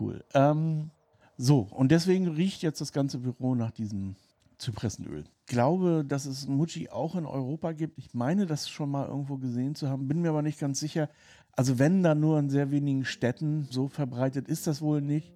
cool. 0.00 0.24
Ähm, 0.32 0.90
so, 1.36 1.60
und 1.70 1.90
deswegen 1.90 2.28
riecht 2.28 2.62
jetzt 2.62 2.80
das 2.80 2.92
ganze 2.92 3.18
Büro 3.18 3.54
nach 3.54 3.70
diesem 3.70 4.16
Zypressenöl. 4.58 5.24
Ich 5.40 5.46
glaube, 5.46 6.04
dass 6.06 6.24
es 6.24 6.46
Muji 6.46 6.88
auch 6.88 7.14
in 7.14 7.26
Europa 7.26 7.72
gibt. 7.72 7.98
Ich 7.98 8.14
meine, 8.14 8.46
das 8.46 8.68
schon 8.68 8.90
mal 8.90 9.06
irgendwo 9.06 9.36
gesehen 9.36 9.74
zu 9.74 9.88
haben, 9.88 10.08
bin 10.08 10.22
mir 10.22 10.30
aber 10.30 10.42
nicht 10.42 10.58
ganz 10.58 10.80
sicher. 10.80 11.10
Also 11.52 11.78
wenn 11.78 12.02
dann 12.02 12.20
nur 12.20 12.38
in 12.38 12.48
sehr 12.48 12.70
wenigen 12.70 13.04
Städten 13.04 13.66
so 13.70 13.88
verbreitet 13.88 14.48
ist 14.48 14.66
das 14.66 14.80
wohl 14.80 15.02
nicht. 15.02 15.32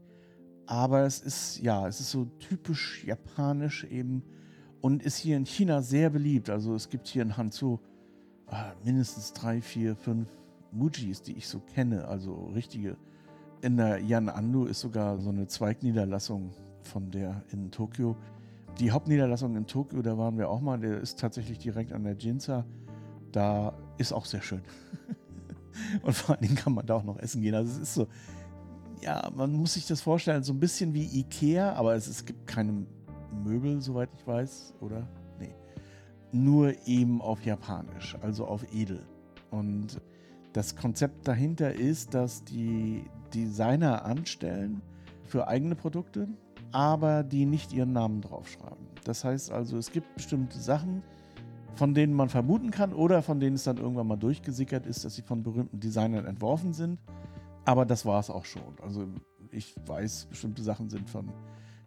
Aber 0.66 1.02
es 1.02 1.20
ist, 1.20 1.58
ja, 1.60 1.86
es 1.88 2.00
ist 2.00 2.12
so 2.12 2.26
typisch 2.38 3.04
japanisch 3.04 3.84
eben 3.84 4.22
und 4.80 5.02
ist 5.02 5.16
hier 5.16 5.36
in 5.36 5.44
China 5.44 5.82
sehr 5.82 6.10
beliebt. 6.10 6.48
Also 6.48 6.74
es 6.74 6.88
gibt 6.88 7.08
hier 7.08 7.22
in 7.22 7.36
Hanzhou 7.36 7.80
mindestens 8.84 9.32
drei, 9.32 9.60
vier, 9.60 9.96
fünf 9.96 10.28
Mujis, 10.72 11.22
die 11.22 11.32
ich 11.32 11.48
so 11.48 11.60
kenne, 11.60 12.06
also 12.06 12.50
richtige. 12.54 12.96
In 13.62 13.76
der 13.76 13.98
Yanandu 13.98 14.64
ist 14.64 14.80
sogar 14.80 15.18
so 15.18 15.28
eine 15.28 15.46
Zweigniederlassung 15.46 16.50
von 16.82 17.10
der 17.10 17.42
in 17.52 17.70
Tokio 17.70 18.16
die 18.80 18.90
Hauptniederlassung 18.90 19.56
in 19.56 19.66
Tokio, 19.66 20.02
da 20.02 20.16
waren 20.16 20.38
wir 20.38 20.48
auch 20.48 20.60
mal, 20.60 20.78
der 20.78 21.00
ist 21.00 21.18
tatsächlich 21.18 21.58
direkt 21.58 21.92
an 21.92 22.04
der 22.04 22.14
Jinza. 22.14 22.64
Da 23.32 23.74
ist 23.98 24.12
auch 24.12 24.24
sehr 24.24 24.42
schön. 24.42 24.62
Und 26.02 26.14
vor 26.14 26.34
allen 26.34 26.42
Dingen 26.42 26.56
kann 26.56 26.74
man 26.74 26.86
da 26.86 26.94
auch 26.94 27.04
noch 27.04 27.18
essen 27.18 27.42
gehen. 27.42 27.54
Also 27.54 27.70
es 27.72 27.78
ist 27.78 27.94
so, 27.94 28.08
ja, 29.02 29.30
man 29.34 29.52
muss 29.52 29.74
sich 29.74 29.86
das 29.86 30.00
vorstellen, 30.00 30.42
so 30.42 30.52
ein 30.52 30.60
bisschen 30.60 30.94
wie 30.94 31.20
Ikea, 31.20 31.74
aber 31.74 31.94
es, 31.94 32.06
es 32.06 32.24
gibt 32.24 32.46
keine 32.46 32.86
Möbel, 33.44 33.80
soweit 33.80 34.10
ich 34.16 34.26
weiß, 34.26 34.74
oder? 34.80 35.06
Nur 36.32 36.74
eben 36.86 37.20
auf 37.20 37.44
Japanisch, 37.44 38.16
also 38.22 38.46
auf 38.46 38.64
edel. 38.72 39.04
Und 39.50 40.00
das 40.52 40.76
Konzept 40.76 41.26
dahinter 41.26 41.72
ist, 41.74 42.14
dass 42.14 42.44
die 42.44 43.04
Designer 43.34 44.04
anstellen 44.04 44.82
für 45.24 45.48
eigene 45.48 45.74
Produkte 45.74 46.28
aber 46.72 47.22
die 47.22 47.46
nicht 47.46 47.72
ihren 47.72 47.92
Namen 47.92 48.20
draufschreiben. 48.20 48.86
Das 49.04 49.24
heißt 49.24 49.50
also, 49.50 49.76
es 49.78 49.90
gibt 49.90 50.14
bestimmte 50.14 50.58
Sachen, 50.58 51.02
von 51.74 51.94
denen 51.94 52.12
man 52.12 52.28
vermuten 52.28 52.70
kann 52.70 52.92
oder 52.92 53.22
von 53.22 53.40
denen 53.40 53.56
es 53.56 53.64
dann 53.64 53.78
irgendwann 53.78 54.06
mal 54.06 54.16
durchgesickert 54.16 54.86
ist, 54.86 55.04
dass 55.04 55.14
sie 55.14 55.22
von 55.22 55.42
berühmten 55.42 55.80
Designern 55.80 56.26
entworfen 56.26 56.72
sind. 56.72 57.00
Aber 57.64 57.84
das 57.86 58.04
war 58.04 58.20
es 58.20 58.30
auch 58.30 58.44
schon. 58.44 58.74
Also 58.82 59.06
ich 59.50 59.74
weiß, 59.86 60.26
bestimmte 60.26 60.62
Sachen 60.62 60.90
sind 60.90 61.08
von 61.08 61.30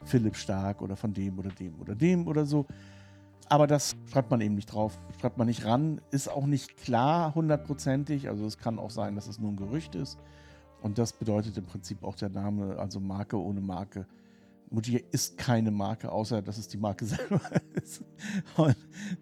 Philipp 0.05 0.35
Stark 0.35 0.81
oder 0.81 0.95
von 0.95 1.13
dem 1.13 1.37
oder 1.39 1.49
dem 1.49 1.79
oder 1.79 1.95
dem 1.95 2.27
oder 2.27 2.45
so. 2.45 2.65
Aber 3.53 3.67
das 3.67 3.95
schreibt 4.11 4.31
man 4.31 4.41
eben 4.41 4.55
nicht 4.55 4.73
drauf, 4.73 4.97
schreibt 5.21 5.37
man 5.37 5.45
nicht 5.45 5.63
ran, 5.63 6.01
ist 6.09 6.27
auch 6.27 6.47
nicht 6.47 6.75
klar 6.75 7.35
hundertprozentig. 7.35 8.27
Also 8.27 8.47
es 8.47 8.57
kann 8.57 8.79
auch 8.79 8.89
sein, 8.89 9.13
dass 9.13 9.27
es 9.27 9.37
nur 9.37 9.51
ein 9.51 9.57
Gerücht 9.57 9.93
ist. 9.93 10.17
Und 10.81 10.97
das 10.97 11.13
bedeutet 11.13 11.55
im 11.59 11.65
Prinzip 11.65 12.03
auch 12.03 12.15
der 12.15 12.29
Name, 12.29 12.79
also 12.79 12.99
Marke 12.99 13.39
ohne 13.39 13.61
Marke. 13.61 14.07
Muji 14.71 15.05
ist 15.11 15.37
keine 15.37 15.69
Marke, 15.69 16.11
außer 16.11 16.41
dass 16.41 16.57
es 16.57 16.67
die 16.67 16.77
Marke 16.77 17.05
selber 17.05 17.41
ist. 17.73 18.03
Und 18.57 18.75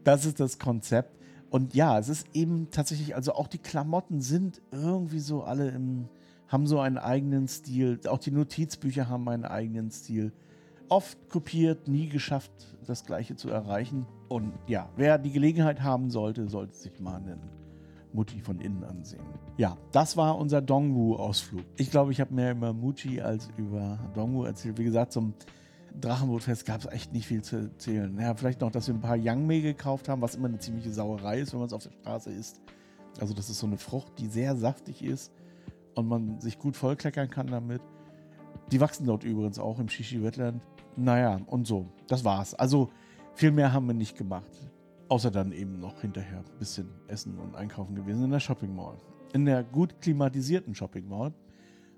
das 0.06 0.24
ist 0.24 0.40
das 0.40 0.58
Konzept. 0.58 1.20
Und 1.50 1.74
ja, 1.74 2.00
es 2.00 2.08
ist 2.08 2.26
eben 2.34 2.72
tatsächlich, 2.72 3.14
also 3.18 3.34
auch 3.34 3.48
die 3.48 3.58
Klamotten 3.58 4.22
sind 4.22 4.62
irgendwie 4.72 5.20
so 5.20 5.44
alle 5.44 5.72
im, 5.72 6.08
haben 6.48 6.68
so 6.68 6.80
einen 6.80 6.98
eigenen 6.98 7.50
Stil. 7.50 8.00
Auch 8.08 8.20
die 8.20 8.32
Notizbücher 8.32 9.10
haben 9.10 9.28
einen 9.28 9.44
eigenen 9.44 9.92
Stil. 9.92 10.32
Oft 10.88 11.18
kopiert, 11.28 11.90
nie 11.90 12.08
geschafft, 12.08 12.54
das 12.88 13.04
Gleiche 13.04 13.36
zu 13.36 13.50
erreichen. 13.50 14.06
Und 14.32 14.54
ja, 14.66 14.88
wer 14.96 15.18
die 15.18 15.34
Gelegenheit 15.34 15.84
haben 15.84 16.10
sollte, 16.10 16.48
sollte 16.48 16.74
sich 16.74 16.98
mal 17.02 17.18
einen 17.18 17.42
Mutti 18.14 18.40
von 18.40 18.62
innen 18.62 18.82
ansehen. 18.86 19.26
Ja, 19.58 19.76
das 19.92 20.16
war 20.16 20.38
unser 20.38 20.62
Dongwu-Ausflug. 20.62 21.66
Ich 21.76 21.92
glaube, 21.92 22.14
ich 22.14 22.22
habe 22.22 22.34
mehr 22.34 22.52
über 22.54 22.72
Muji 22.72 23.20
als 23.20 23.50
über 23.58 24.00
Dongwu 24.14 24.46
erzählt. 24.46 24.78
Wie 24.78 24.86
gesagt, 24.86 25.12
zum 25.12 25.34
Drachenbootfest 26.00 26.66
gab 26.66 26.80
es 26.80 26.86
echt 26.86 27.12
nicht 27.12 27.28
viel 27.28 27.42
zu 27.42 27.58
erzählen. 27.58 28.18
Ja, 28.22 28.34
vielleicht 28.34 28.62
noch, 28.62 28.72
dass 28.72 28.88
wir 28.88 28.96
ein 28.96 29.02
paar 29.02 29.18
Yangmei 29.18 29.60
gekauft 29.60 30.08
haben, 30.08 30.22
was 30.22 30.36
immer 30.36 30.48
eine 30.48 30.60
ziemliche 30.60 30.94
Sauerei 30.94 31.42
ist, 31.42 31.52
wenn 31.52 31.60
man 31.60 31.68
es 31.68 31.74
auf 31.74 31.84
der 31.84 31.92
Straße 31.92 32.32
isst. 32.32 32.62
Also 33.20 33.34
das 33.34 33.50
ist 33.50 33.60
so 33.60 33.68
eine 33.68 33.78
Frucht, 33.78 34.18
die 34.18 34.28
sehr 34.28 34.56
saftig 34.56 35.04
ist 35.04 35.34
und 35.94 36.08
man 36.08 36.40
sich 36.40 36.58
gut 36.58 36.78
vollkleckern 36.78 37.30
kann 37.30 37.48
damit. 37.48 37.82
Die 38.72 38.80
wachsen 38.80 39.06
dort 39.06 39.26
übrigens 39.26 39.60
auch 39.60 39.78
im 39.78 39.90
Shishi-Wetland. 39.90 40.66
Naja, 40.96 41.42
und 41.48 41.68
so. 41.68 41.88
Das 42.08 42.24
war's. 42.24 42.54
Also 42.54 42.92
viel 43.34 43.52
mehr 43.52 43.74
haben 43.74 43.88
wir 43.88 43.94
nicht 43.94 44.18
gemacht. 44.18 44.52
Außer 45.10 45.32
dann 45.32 45.52
eben 45.52 45.80
noch 45.80 46.02
hinterher 46.02 46.40
ein 46.40 46.60
bisschen 46.60 46.90
essen 47.08 47.38
und 47.38 47.56
einkaufen 47.56 47.96
gewesen 47.96 48.24
in 48.24 48.32
der 48.32 48.40
Shopping 48.40 48.74
Mall. 48.74 48.98
In 49.34 49.46
der 49.46 49.64
gut 49.64 50.00
klimatisierten 50.00 50.74
Shopping 50.74 51.08
Mall. 51.08 51.34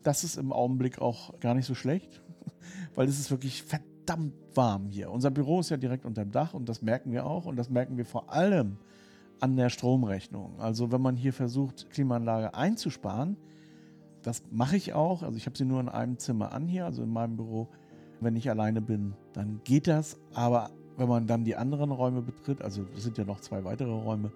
Das 0.02 0.24
ist 0.24 0.38
im 0.38 0.52
Augenblick 0.52 1.00
auch 1.00 1.40
gar 1.40 1.54
nicht 1.54 1.66
so 1.66 1.76
schlecht 1.76 2.24
weil 2.96 3.08
es 3.08 3.20
ist 3.20 3.32
wirklich 3.32 3.64
verdammt 3.64 4.34
warm 4.56 4.88
hier. 4.90 5.12
Unser 5.12 5.32
Büro 5.32 5.60
ist 5.60 5.70
ja 5.70 5.78
direkt 5.78 6.06
unter 6.06 6.24
dem 6.24 6.32
Dach 6.32 6.54
und 6.54 6.70
das 6.70 6.82
merken 6.82 7.12
wir 7.12 7.26
auch 7.26 7.46
und 7.46 7.56
das 7.56 7.70
merken 7.70 7.98
wir 7.98 8.06
vor 8.06 8.32
allem 8.32 8.78
an 9.40 9.56
der 9.56 9.70
Stromrechnung. 9.70 10.60
Also 10.60 10.92
wenn 10.92 11.02
man 11.02 11.16
hier 11.16 11.34
versucht, 11.34 11.90
Klimaanlage 11.90 12.54
einzusparen, 12.54 13.38
das 14.22 14.44
mache 14.52 14.78
ich 14.78 14.94
auch. 14.94 15.24
Also 15.24 15.38
ich 15.38 15.46
habe 15.46 15.58
sie 15.58 15.66
nur 15.66 15.82
in 15.82 15.90
einem 15.90 16.18
Zimmer 16.18 16.54
an 16.54 16.68
hier, 16.68 16.86
also 16.86 17.04
in 17.04 17.10
meinem 17.10 17.36
Büro. 17.36 17.68
Wenn 18.22 18.36
ich 18.38 18.50
alleine 18.50 18.82
bin, 18.82 19.16
dann 19.34 19.60
geht 19.66 19.88
das. 19.88 20.18
Aber 20.34 20.72
wenn 20.98 21.08
man 21.08 21.28
dann 21.28 21.44
die 21.44 21.56
anderen 21.56 21.92
Räume 21.92 22.22
betritt, 22.22 22.62
also 22.62 22.86
es 22.96 23.04
sind 23.04 23.18
ja 23.18 23.26
noch 23.26 23.40
zwei 23.40 23.64
weitere 23.64 23.92
Räume 23.92 24.32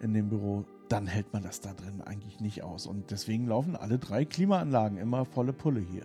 in 0.00 0.12
dem 0.12 0.28
Büro, 0.28 0.64
dann 0.88 1.06
hält 1.06 1.32
man 1.32 1.42
das 1.42 1.60
da 1.60 1.72
drin 1.72 2.02
eigentlich 2.04 2.40
nicht 2.40 2.62
aus. 2.62 2.86
Und 2.86 3.10
deswegen 3.10 3.46
laufen 3.46 3.74
alle 3.74 3.98
drei 3.98 4.24
Klimaanlagen 4.24 4.98
immer 4.98 5.24
volle 5.24 5.52
Pulle 5.52 5.80
hier 5.80 6.02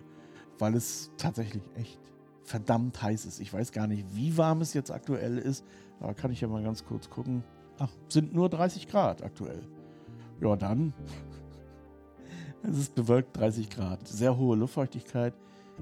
weil 0.60 0.74
es 0.74 1.10
tatsächlich 1.16 1.62
echt 1.74 1.98
verdammt 2.42 3.02
heiß 3.02 3.24
ist. 3.24 3.40
Ich 3.40 3.52
weiß 3.52 3.72
gar 3.72 3.86
nicht, 3.86 4.04
wie 4.14 4.36
warm 4.36 4.60
es 4.60 4.74
jetzt 4.74 4.90
aktuell 4.90 5.38
ist. 5.38 5.64
Da 6.00 6.12
kann 6.14 6.30
ich 6.30 6.40
ja 6.40 6.48
mal 6.48 6.62
ganz 6.62 6.84
kurz 6.84 7.08
gucken. 7.08 7.42
Ach, 7.78 7.90
sind 8.08 8.34
nur 8.34 8.48
30 8.48 8.88
Grad 8.88 9.22
aktuell. 9.22 9.62
Ja, 10.40 10.56
dann. 10.56 10.92
es 12.62 12.78
ist 12.78 12.94
bewölkt 12.94 13.36
30 13.36 13.70
Grad. 13.70 14.06
Sehr 14.06 14.36
hohe 14.36 14.56
Luftfeuchtigkeit. 14.56 15.34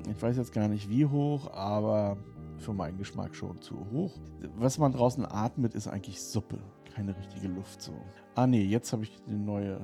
Ich 0.09 0.23
weiß 0.23 0.37
jetzt 0.37 0.53
gar 0.53 0.69
nicht 0.69 0.89
wie 0.89 1.07
hoch, 1.07 1.53
aber 1.53 2.19
für 2.59 2.73
meinen 2.73 2.99
Geschmack 2.99 3.35
schon 3.35 3.61
zu 3.61 3.77
hoch. 3.91 4.15
Was 4.57 4.79
man 4.79 4.93
draußen 4.93 5.25
atmet, 5.25 5.75
ist 5.75 5.89
eigentlich 5.89 6.21
Suppe. 6.21 6.59
Keine 6.95 7.17
richtige 7.17 7.49
Luft 7.49 7.83
so. 7.83 7.93
Ah 8.35 8.47
nee, 8.47 8.65
jetzt 8.65 8.93
habe 8.93 9.05
ich 9.05 9.17
ein 9.27 9.45
neue, 9.45 9.81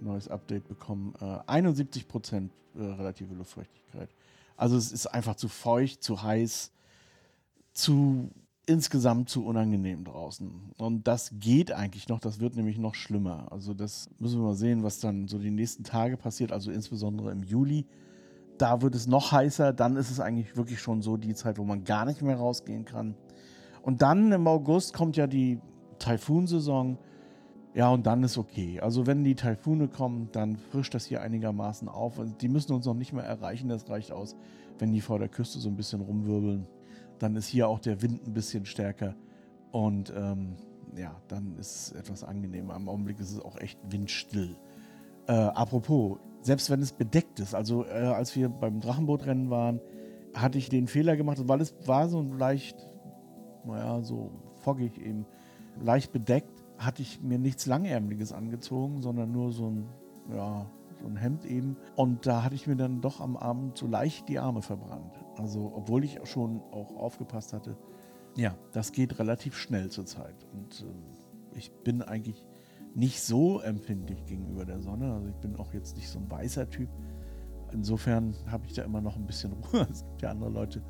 neues 0.00 0.28
Update 0.28 0.68
bekommen. 0.68 1.14
Äh, 1.20 1.24
71% 1.24 2.50
äh, 2.74 2.82
relative 2.82 3.34
Luftfeuchtigkeit. 3.34 4.10
Also 4.56 4.76
es 4.76 4.92
ist 4.92 5.06
einfach 5.06 5.36
zu 5.36 5.48
feucht, 5.48 6.02
zu 6.02 6.22
heiß, 6.22 6.72
zu 7.72 8.30
insgesamt 8.66 9.28
zu 9.28 9.44
unangenehm 9.44 10.04
draußen. 10.04 10.72
Und 10.76 11.06
das 11.06 11.30
geht 11.38 11.70
eigentlich 11.70 12.08
noch, 12.08 12.18
das 12.18 12.40
wird 12.40 12.56
nämlich 12.56 12.78
noch 12.78 12.94
schlimmer. 12.94 13.46
Also 13.50 13.74
das 13.74 14.10
müssen 14.18 14.40
wir 14.40 14.48
mal 14.48 14.54
sehen, 14.56 14.82
was 14.82 14.98
dann 14.98 15.28
so 15.28 15.38
die 15.38 15.52
nächsten 15.52 15.84
Tage 15.84 16.16
passiert, 16.16 16.52
also 16.52 16.72
insbesondere 16.72 17.30
im 17.30 17.44
Juli. 17.44 17.86
Da 18.58 18.80
wird 18.82 18.94
es 18.94 19.06
noch 19.06 19.32
heißer, 19.32 19.72
dann 19.72 19.96
ist 19.96 20.10
es 20.10 20.20
eigentlich 20.20 20.56
wirklich 20.56 20.80
schon 20.80 21.02
so 21.02 21.16
die 21.16 21.34
Zeit, 21.34 21.58
wo 21.58 21.64
man 21.64 21.84
gar 21.84 22.04
nicht 22.06 22.22
mehr 22.22 22.36
rausgehen 22.36 22.84
kann. 22.84 23.14
Und 23.82 24.02
dann 24.02 24.32
im 24.32 24.46
August 24.46 24.94
kommt 24.94 25.16
ja 25.16 25.26
die 25.26 25.60
Taifunsaison. 25.98 26.98
Ja, 27.74 27.90
und 27.90 28.06
dann 28.06 28.22
ist 28.22 28.38
okay. 28.38 28.80
Also 28.80 29.06
wenn 29.06 29.22
die 29.22 29.34
Taifune 29.34 29.88
kommen, 29.88 30.30
dann 30.32 30.56
frischt 30.56 30.94
das 30.94 31.04
hier 31.04 31.20
einigermaßen 31.20 31.88
auf. 31.88 32.18
Also 32.18 32.32
die 32.32 32.48
müssen 32.48 32.72
uns 32.72 32.86
noch 32.86 32.94
nicht 32.94 33.12
mehr 33.12 33.24
erreichen, 33.24 33.68
das 33.68 33.88
reicht 33.90 34.12
aus, 34.12 34.34
wenn 34.78 34.92
die 34.92 35.02
vor 35.02 35.18
der 35.18 35.28
Küste 35.28 35.58
so 35.58 35.68
ein 35.68 35.76
bisschen 35.76 36.00
rumwirbeln. 36.00 36.66
Dann 37.18 37.36
ist 37.36 37.48
hier 37.48 37.68
auch 37.68 37.78
der 37.78 38.00
Wind 38.00 38.26
ein 38.26 38.32
bisschen 38.32 38.64
stärker. 38.64 39.14
Und 39.72 40.12
ähm, 40.16 40.56
ja, 40.96 41.14
dann 41.28 41.54
ist 41.58 41.92
es 41.92 41.92
etwas 41.92 42.24
angenehmer. 42.24 42.76
Im 42.76 42.88
Augenblick 42.88 43.20
ist 43.20 43.32
es 43.32 43.40
auch 43.40 43.58
echt 43.58 43.78
windstill. 43.90 44.56
Äh, 45.26 45.32
apropos, 45.32 46.18
selbst 46.46 46.70
wenn 46.70 46.80
es 46.80 46.92
bedeckt 46.92 47.40
ist, 47.40 47.56
also 47.56 47.84
äh, 47.84 47.90
als 47.90 48.36
wir 48.36 48.48
beim 48.48 48.78
Drachenbootrennen 48.78 49.50
waren, 49.50 49.80
hatte 50.32 50.58
ich 50.58 50.68
den 50.68 50.86
Fehler 50.86 51.16
gemacht, 51.16 51.38
weil 51.48 51.60
es 51.60 51.74
war 51.86 52.08
so 52.08 52.22
leicht, 52.22 52.76
naja, 53.64 54.00
so 54.02 54.30
foggig 54.62 54.96
eben, 55.04 55.26
leicht 55.82 56.12
bedeckt 56.12 56.62
hatte 56.78 57.02
ich 57.02 57.20
mir 57.20 57.38
nichts 57.38 57.66
Langärmeliges 57.66 58.32
angezogen, 58.32 59.02
sondern 59.02 59.32
nur 59.32 59.50
so 59.50 59.70
ein, 59.70 59.88
ja, 60.32 60.66
so 61.00 61.08
ein 61.08 61.16
Hemd 61.16 61.44
eben. 61.46 61.76
Und 61.96 62.26
da 62.26 62.44
hatte 62.44 62.54
ich 62.54 62.68
mir 62.68 62.76
dann 62.76 63.00
doch 63.00 63.20
am 63.20 63.36
Abend 63.36 63.76
so 63.76 63.88
leicht 63.88 64.28
die 64.28 64.38
Arme 64.38 64.62
verbrannt. 64.62 65.18
Also, 65.38 65.72
obwohl 65.74 66.04
ich 66.04 66.20
schon 66.24 66.60
auch 66.70 66.94
aufgepasst 66.96 67.54
hatte. 67.54 67.76
Ja, 68.36 68.54
das 68.72 68.92
geht 68.92 69.18
relativ 69.18 69.56
schnell 69.56 69.90
zurzeit. 69.90 70.46
Und 70.52 70.82
äh, 70.82 71.58
ich 71.58 71.72
bin 71.72 72.02
eigentlich 72.02 72.44
nicht 72.96 73.20
so 73.20 73.60
empfindlich 73.60 74.24
gegenüber 74.24 74.64
der 74.64 74.80
Sonne. 74.80 75.12
Also, 75.12 75.28
ich 75.28 75.36
bin 75.36 75.54
auch 75.56 75.72
jetzt 75.74 75.96
nicht 75.96 76.08
so 76.08 76.18
ein 76.18 76.30
weißer 76.30 76.68
Typ. 76.70 76.88
Insofern 77.72 78.34
habe 78.46 78.66
ich 78.66 78.72
da 78.72 78.82
immer 78.82 79.02
noch 79.02 79.16
ein 79.16 79.26
bisschen 79.26 79.52
Ruhe. 79.52 79.86
Es 79.92 80.02
gibt 80.02 80.22
ja 80.22 80.30
andere 80.30 80.50
Leute, 80.50 80.82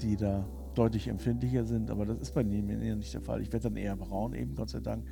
die 0.00 0.16
da 0.16 0.46
deutlich 0.74 1.08
empfindlicher 1.08 1.64
sind, 1.64 1.90
aber 1.90 2.06
das 2.06 2.18
ist 2.18 2.34
bei 2.34 2.42
mir 2.42 2.62
nicht 2.96 3.12
der 3.12 3.20
Fall. 3.20 3.42
Ich 3.42 3.52
werde 3.52 3.64
dann 3.64 3.76
eher 3.76 3.94
braun, 3.96 4.34
eben 4.34 4.54
Gott 4.54 4.70
sei 4.70 4.80
Dank. 4.80 5.06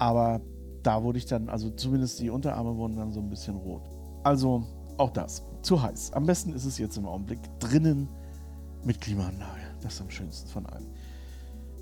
Aber 0.00 0.40
da 0.82 1.04
wurde 1.04 1.18
ich 1.18 1.26
dann, 1.26 1.48
also 1.48 1.70
zumindest 1.70 2.20
die 2.20 2.30
Unterarme 2.30 2.76
wurden 2.76 2.96
dann 2.96 3.12
so 3.12 3.20
ein 3.20 3.30
bisschen 3.30 3.54
rot. 3.54 3.88
Also 4.24 4.66
auch 4.96 5.10
das. 5.10 5.44
Zu 5.62 5.80
heiß. 5.80 6.12
Am 6.14 6.26
besten 6.26 6.52
ist 6.52 6.64
es 6.64 6.78
jetzt 6.78 6.96
im 6.96 7.06
Augenblick 7.06 7.38
drinnen 7.60 8.08
mit 8.84 9.00
Klimaanlage. 9.00 9.60
Das 9.82 9.94
ist 9.94 10.00
am 10.00 10.10
schönsten 10.10 10.48
von 10.48 10.66
allem. 10.66 10.86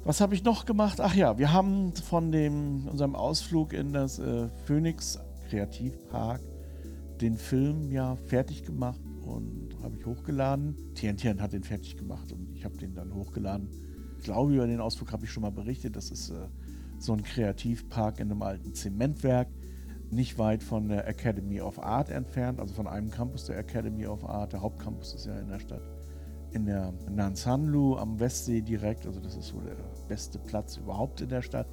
Was 0.06 0.20
habe 0.20 0.36
ich 0.36 0.44
noch 0.44 0.66
gemacht? 0.66 1.00
Ach 1.00 1.16
ja, 1.16 1.36
wir 1.36 1.52
haben 1.52 1.92
von 1.92 2.30
dem, 2.30 2.86
unserem 2.86 3.16
Ausflug 3.16 3.72
in 3.72 3.92
das 3.92 4.20
äh, 4.20 4.48
Phoenix 4.64 5.18
Kreativpark 5.50 6.40
den 7.20 7.36
Film 7.36 7.90
ja 7.90 8.14
fertig 8.14 8.62
gemacht 8.62 9.00
und 9.22 9.70
habe 9.82 9.96
ich 9.98 10.06
hochgeladen. 10.06 10.76
Tian 10.94 11.42
hat 11.42 11.54
den 11.54 11.64
fertig 11.64 11.96
gemacht 11.96 12.30
und 12.30 12.54
ich 12.54 12.64
habe 12.64 12.76
den 12.76 12.94
dann 12.94 13.12
hochgeladen. 13.12 13.68
Ich 14.18 14.22
glaube, 14.22 14.54
über 14.54 14.68
den 14.68 14.80
Ausflug 14.80 15.10
habe 15.10 15.24
ich 15.24 15.32
schon 15.32 15.42
mal 15.42 15.50
berichtet. 15.50 15.96
Das 15.96 16.12
ist 16.12 16.30
äh, 16.30 16.34
so 17.00 17.12
ein 17.12 17.24
Kreativpark 17.24 18.20
in 18.20 18.30
einem 18.30 18.42
alten 18.42 18.74
Zementwerk, 18.74 19.48
nicht 20.12 20.38
weit 20.38 20.62
von 20.62 20.88
der 20.88 21.08
Academy 21.08 21.60
of 21.60 21.82
Art 21.82 22.10
entfernt, 22.10 22.60
also 22.60 22.74
von 22.74 22.86
einem 22.86 23.10
Campus 23.10 23.46
der 23.46 23.58
Academy 23.58 24.06
of 24.06 24.24
Art. 24.24 24.52
Der 24.52 24.60
Hauptcampus 24.62 25.14
ist 25.14 25.26
ja 25.26 25.36
in 25.40 25.48
der 25.48 25.58
Stadt, 25.58 25.82
in 26.56 26.66
der 26.66 26.92
Nansanlu 27.10 27.96
am 27.96 28.18
Westsee 28.18 28.62
direkt, 28.62 29.06
also 29.06 29.20
das 29.20 29.36
ist 29.36 29.48
so 29.48 29.60
der 29.60 29.76
beste 30.08 30.38
Platz 30.38 30.76
überhaupt 30.78 31.20
in 31.20 31.28
der 31.28 31.42
Stadt. 31.42 31.68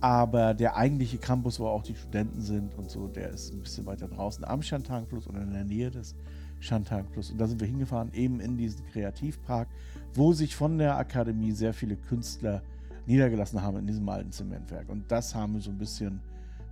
Aber 0.00 0.52
der 0.52 0.76
eigentliche 0.76 1.18
Campus, 1.18 1.60
wo 1.60 1.68
auch 1.68 1.84
die 1.84 1.94
Studenten 1.94 2.40
sind 2.40 2.74
und 2.74 2.90
so, 2.90 3.06
der 3.06 3.30
ist 3.30 3.52
ein 3.52 3.60
bisschen 3.60 3.86
weiter 3.86 4.08
draußen 4.08 4.44
am 4.44 4.60
Shantung-Fluss 4.60 5.28
oder 5.28 5.42
in 5.42 5.52
der 5.52 5.64
Nähe 5.64 5.92
des 5.92 6.16
Shantung-Fluss. 6.58 7.30
Und 7.30 7.38
da 7.38 7.46
sind 7.46 7.60
wir 7.60 7.68
hingefahren, 7.68 8.12
eben 8.12 8.40
in 8.40 8.56
diesen 8.56 8.84
Kreativpark, 8.86 9.68
wo 10.14 10.32
sich 10.32 10.56
von 10.56 10.78
der 10.78 10.96
Akademie 10.96 11.52
sehr 11.52 11.72
viele 11.72 11.96
Künstler 11.96 12.62
niedergelassen 13.06 13.62
haben 13.62 13.78
in 13.78 13.86
diesem 13.86 14.08
alten 14.08 14.32
Zementwerk. 14.32 14.88
Und 14.88 15.10
das 15.12 15.36
haben 15.36 15.54
wir 15.54 15.60
so 15.60 15.70
ein 15.70 15.78
bisschen 15.78 16.20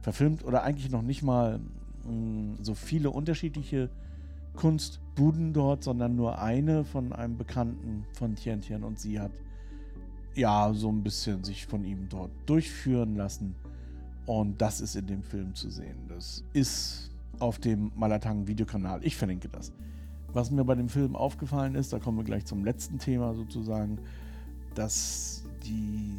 verfilmt 0.03 0.45
oder 0.45 0.65
eigentlich 0.65 0.91
noch 0.91 1.03
nicht 1.03 1.23
mal 1.23 1.61
mh, 2.05 2.13
mm, 2.13 2.59
so 2.63 2.75
viele 2.75 3.11
unterschiedliche 3.11 3.91
Kunstbuden 4.57 5.53
dort, 5.53 5.85
sondern 5.85 6.17
nur 6.17 6.39
eine 6.41 6.85
von 6.85 7.13
einem 7.13 7.37
Bekannten 7.37 8.05
von 8.13 8.35
Tian 8.35 8.61
und 8.83 8.99
sie 8.99 9.21
hat 9.21 9.33
ja 10.35 10.73
so 10.75 10.89
ein 10.91 11.03
bisschen 11.03 11.45
sich 11.45 11.67
von 11.67 11.85
ihm 11.85 12.09
dort 12.09 12.31
durchführen 12.47 13.17
lassen. 13.17 13.55
Und 14.27 14.61
das 14.61 14.81
ist 14.81 14.95
in 14.95 15.07
dem 15.07 15.23
Film 15.23 15.55
zu 15.55 15.71
sehen. 15.71 15.97
Das 16.09 16.45
ist 16.53 17.11
auf 17.41 17.59
dem 17.59 17.91
Malatang 17.97 18.47
Videokanal. 18.47 19.05
Ich 19.05 19.17
verlinke 19.17 19.49
das. 19.49 19.73
Was 20.33 20.51
mir 20.51 20.65
bei 20.65 20.77
dem 20.77 20.89
Film 20.89 21.17
aufgefallen 21.17 21.75
ist, 21.75 21.93
da 21.93 21.99
kommen 21.99 22.19
wir 22.19 22.25
gleich 22.25 22.45
zum 22.45 22.65
letzten 22.65 22.99
Thema 22.99 23.35
sozusagen, 23.35 23.99
dass 24.75 25.43
die 25.65 26.10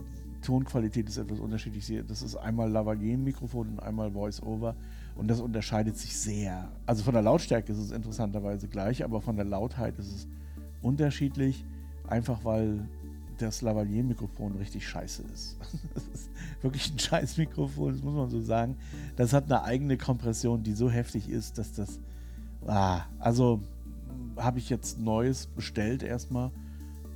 Tonqualität 0.42 1.08
ist 1.08 1.18
etwas 1.18 1.40
unterschiedlich. 1.40 2.04
Das 2.08 2.22
ist 2.22 2.36
einmal 2.36 2.70
Lavalier-Mikrofon 2.70 3.70
und 3.70 3.80
einmal 3.80 4.12
Voice-Over. 4.12 4.76
Und 5.16 5.28
das 5.28 5.40
unterscheidet 5.40 5.98
sich 5.98 6.18
sehr. 6.18 6.70
Also 6.86 7.04
von 7.04 7.14
der 7.14 7.24
Lautstärke 7.24 7.72
ist 7.72 7.80
es 7.80 7.92
interessanterweise 7.92 8.68
gleich, 8.68 9.04
aber 9.04 9.22
von 9.22 9.36
der 9.36 9.46
Lautheit 9.46 9.98
ist 10.00 10.14
es 10.14 10.28
unterschiedlich. 10.82 11.66
Einfach 12.08 12.44
weil 12.44 12.88
das 13.38 13.62
Lavalier-Mikrofon 13.62 14.56
richtig 14.58 14.88
scheiße 14.88 15.24
ist. 15.34 15.58
Das 15.94 16.04
ist 16.14 16.30
wirklich 16.62 16.92
ein 16.92 17.00
scheiß 17.00 17.38
Mikrofon, 17.38 17.94
das 17.94 18.04
muss 18.04 18.14
man 18.14 18.30
so 18.30 18.42
sagen. 18.42 18.76
Das 19.16 19.34
hat 19.34 19.46
eine 19.46 19.64
eigene 19.64 19.98
Kompression, 19.98 20.64
die 20.64 20.74
so 20.74 20.90
heftig 20.90 21.30
ist, 21.30 21.58
dass 21.58 21.74
das. 21.74 22.00
Ah, 22.68 23.02
also 23.18 23.62
habe 24.38 24.60
ich 24.60 24.70
jetzt 24.70 25.00
Neues 25.00 25.48
bestellt 25.48 26.04
erstmal 26.04 26.52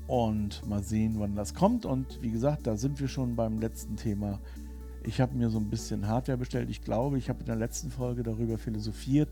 und 0.07 0.67
mal 0.67 0.83
sehen, 0.83 1.15
wann 1.17 1.35
das 1.35 1.53
kommt. 1.53 1.85
Und 1.85 2.21
wie 2.21 2.31
gesagt, 2.31 2.67
da 2.67 2.77
sind 2.77 2.99
wir 2.99 3.07
schon 3.07 3.35
beim 3.35 3.59
letzten 3.59 3.95
Thema. 3.95 4.39
Ich 5.03 5.21
habe 5.21 5.35
mir 5.35 5.49
so 5.49 5.59
ein 5.59 5.69
bisschen 5.69 6.07
Hardware 6.07 6.37
bestellt. 6.37 6.69
Ich 6.69 6.81
glaube, 6.81 7.17
ich 7.17 7.29
habe 7.29 7.39
in 7.39 7.45
der 7.45 7.55
letzten 7.55 7.91
Folge 7.91 8.23
darüber 8.23 8.57
philosophiert, 8.57 9.29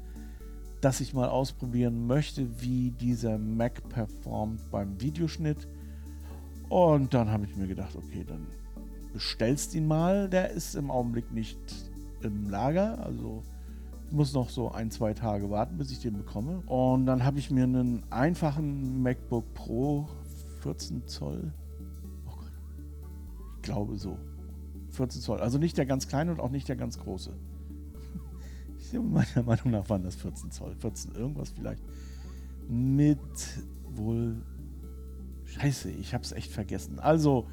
dass 0.82 1.02
ich 1.02 1.14
mal 1.14 1.30
ausprobieren 1.30 2.08
möchte, 2.08 2.62
wie 2.62 2.92
dieser 2.92 3.38
Mac 3.38 3.88
performt 3.90 4.70
beim 4.72 5.00
Videoschnitt. 5.00 5.68
Und 6.70 7.14
dann 7.14 7.30
habe 7.30 7.46
ich 7.46 7.56
mir 7.56 7.68
gedacht, 7.68 7.96
okay, 7.96 8.26
dann 8.28 8.48
bestellst 9.14 9.76
ihn 9.76 9.88
mal. 9.88 10.28
Der 10.30 10.52
ist 10.52 10.76
im 10.76 10.92
Augenblick 10.92 11.32
nicht 11.32 11.60
im 12.22 12.50
Lager, 12.50 13.04
also 13.04 13.44
muss 14.12 14.34
noch 14.34 14.50
so 14.50 14.72
ein, 14.72 14.92
zwei 14.92 15.14
Tage 15.14 15.50
warten, 15.50 15.78
bis 15.78 15.92
ich 15.92 16.00
den 16.00 16.18
bekomme. 16.18 16.62
Und 16.68 17.06
dann 17.06 17.24
habe 17.24 17.40
ich 17.40 17.50
mir 17.50 17.64
einen 17.64 18.04
einfachen 18.12 19.02
MacBook 19.02 19.54
Pro 19.54 20.08
14 20.64 21.06
Zoll. 21.08 21.54
Oh 22.26 22.36
Gott. 22.38 22.52
Ich 23.58 23.62
glaube 23.64 23.98
so. 23.98 24.18
14 24.92 25.22
Zoll. 25.22 25.40
Also 25.40 25.58
nicht 25.58 25.78
der 25.78 25.86
ganz 25.86 26.08
kleine 26.08 26.32
und 26.32 26.40
auch 26.40 26.52
nicht 26.52 26.70
der 26.70 26.78
ganz 26.78 26.98
große. 26.98 27.34
Meiner 28.94 29.44
Meinung 29.46 29.72
nach 29.72 29.90
waren 29.90 30.04
das 30.04 30.16
14 30.16 30.52
Zoll. 30.52 30.76
14 30.76 31.16
irgendwas 31.16 31.52
vielleicht. 31.52 31.84
Mit 32.70 33.20
wohl. 33.90 34.42
Scheiße, 35.46 35.92
ich 35.92 36.14
habe 36.14 36.24
es 36.24 36.32
echt 36.32 36.52
vergessen. 36.52 37.00
Also, 37.00 37.46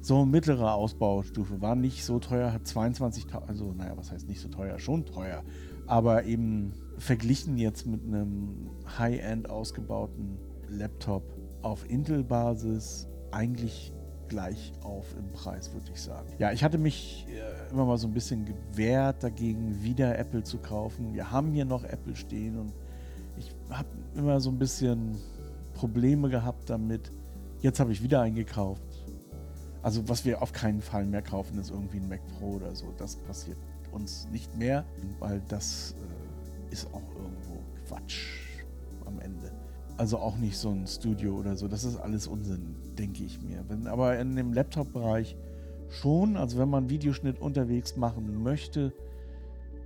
so 0.00 0.26
mittlere 0.26 0.74
Ausbaustufe. 0.74 1.60
War 1.60 1.76
nicht 1.76 2.04
so 2.04 2.18
teuer, 2.18 2.52
hat 2.52 2.62
22.000. 2.62 3.46
Also, 3.46 3.72
naja, 3.72 3.96
was 3.96 4.10
heißt 4.10 4.28
nicht 4.28 4.40
so 4.40 4.48
teuer? 4.48 4.78
Schon 4.78 5.06
teuer. 5.06 5.44
Aber 5.86 6.24
eben 6.24 6.72
verglichen 6.98 7.58
jetzt 7.58 7.86
mit 7.86 8.02
einem 8.02 8.70
High-End 8.98 9.48
ausgebauten 9.48 10.38
Laptop 10.68 11.22
auf 11.66 11.88
Intel-Basis 11.90 13.08
eigentlich 13.32 13.92
gleich 14.28 14.72
auf 14.82 15.14
im 15.18 15.30
Preis, 15.32 15.72
würde 15.72 15.90
ich 15.92 16.00
sagen. 16.00 16.28
Ja, 16.38 16.52
ich 16.52 16.64
hatte 16.64 16.78
mich 16.78 17.26
äh, 17.28 17.72
immer 17.72 17.84
mal 17.84 17.98
so 17.98 18.06
ein 18.06 18.14
bisschen 18.14 18.44
gewehrt 18.44 19.22
dagegen, 19.22 19.82
wieder 19.82 20.18
Apple 20.18 20.42
zu 20.42 20.58
kaufen. 20.58 21.12
Wir 21.12 21.30
haben 21.30 21.52
hier 21.52 21.64
noch 21.64 21.84
Apple 21.84 22.16
stehen 22.16 22.58
und 22.58 22.72
ich 23.36 23.54
habe 23.70 23.88
immer 24.14 24.40
so 24.40 24.50
ein 24.50 24.58
bisschen 24.58 25.16
Probleme 25.74 26.28
gehabt 26.28 26.70
damit. 26.70 27.10
Jetzt 27.60 27.80
habe 27.80 27.92
ich 27.92 28.02
wieder 28.02 28.20
eingekauft. 28.20 28.82
Also 29.82 30.08
was 30.08 30.24
wir 30.24 30.42
auf 30.42 30.52
keinen 30.52 30.80
Fall 30.80 31.04
mehr 31.04 31.22
kaufen, 31.22 31.58
ist 31.58 31.70
irgendwie 31.70 31.98
ein 31.98 32.08
Mac 32.08 32.20
Pro 32.38 32.54
oder 32.54 32.74
so. 32.74 32.92
Das 32.96 33.16
passiert 33.16 33.58
uns 33.92 34.28
nicht 34.30 34.56
mehr, 34.56 34.84
weil 35.20 35.40
das 35.48 35.94
äh, 36.70 36.72
ist 36.72 36.86
auch 36.92 37.08
irgendwo 37.14 37.62
Quatsch 37.86 38.64
am 39.04 39.20
Ende. 39.20 39.52
Also 39.96 40.18
auch 40.18 40.36
nicht 40.36 40.58
so 40.58 40.70
ein 40.70 40.86
Studio 40.86 41.36
oder 41.36 41.56
so. 41.56 41.68
Das 41.68 41.84
ist 41.84 41.96
alles 41.96 42.26
Unsinn, 42.26 42.76
denke 42.98 43.24
ich 43.24 43.40
mir. 43.40 43.64
Wenn, 43.68 43.86
aber 43.86 44.18
in 44.18 44.36
dem 44.36 44.52
Laptop-Bereich 44.52 45.36
schon, 45.88 46.36
also 46.36 46.58
wenn 46.58 46.68
man 46.68 46.90
Videoschnitt 46.90 47.40
unterwegs 47.40 47.96
machen 47.96 48.42
möchte, 48.42 48.92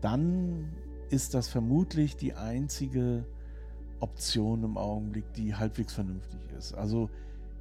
dann 0.01 0.73
ist 1.11 1.35
das 1.35 1.49
vermutlich 1.49 2.17
die 2.17 2.35
einzige 2.35 3.25
Option 4.01 4.65
im 4.65 4.77
Augenblick, 4.77 5.33
die 5.35 5.55
halbwegs 5.55 5.93
vernünftig 5.93 6.41
ist. 6.57 6.75
Also 6.75 7.11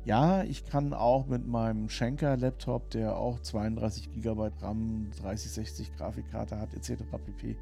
ja, 0.05 0.43
ich 0.43 0.65
kann 0.65 0.93
auch 0.93 1.27
mit 1.27 1.45
meinem 1.45 1.89
Schenker-Laptop, 1.89 2.89
der 2.91 3.17
auch 3.17 3.39
32 3.41 4.11
GB 4.11 4.49
RAM, 4.61 5.07
3060 5.21 5.95
Grafikkarte 5.97 6.57
hat, 6.57 6.73
etc. 6.73 7.03
pp. 7.25 7.57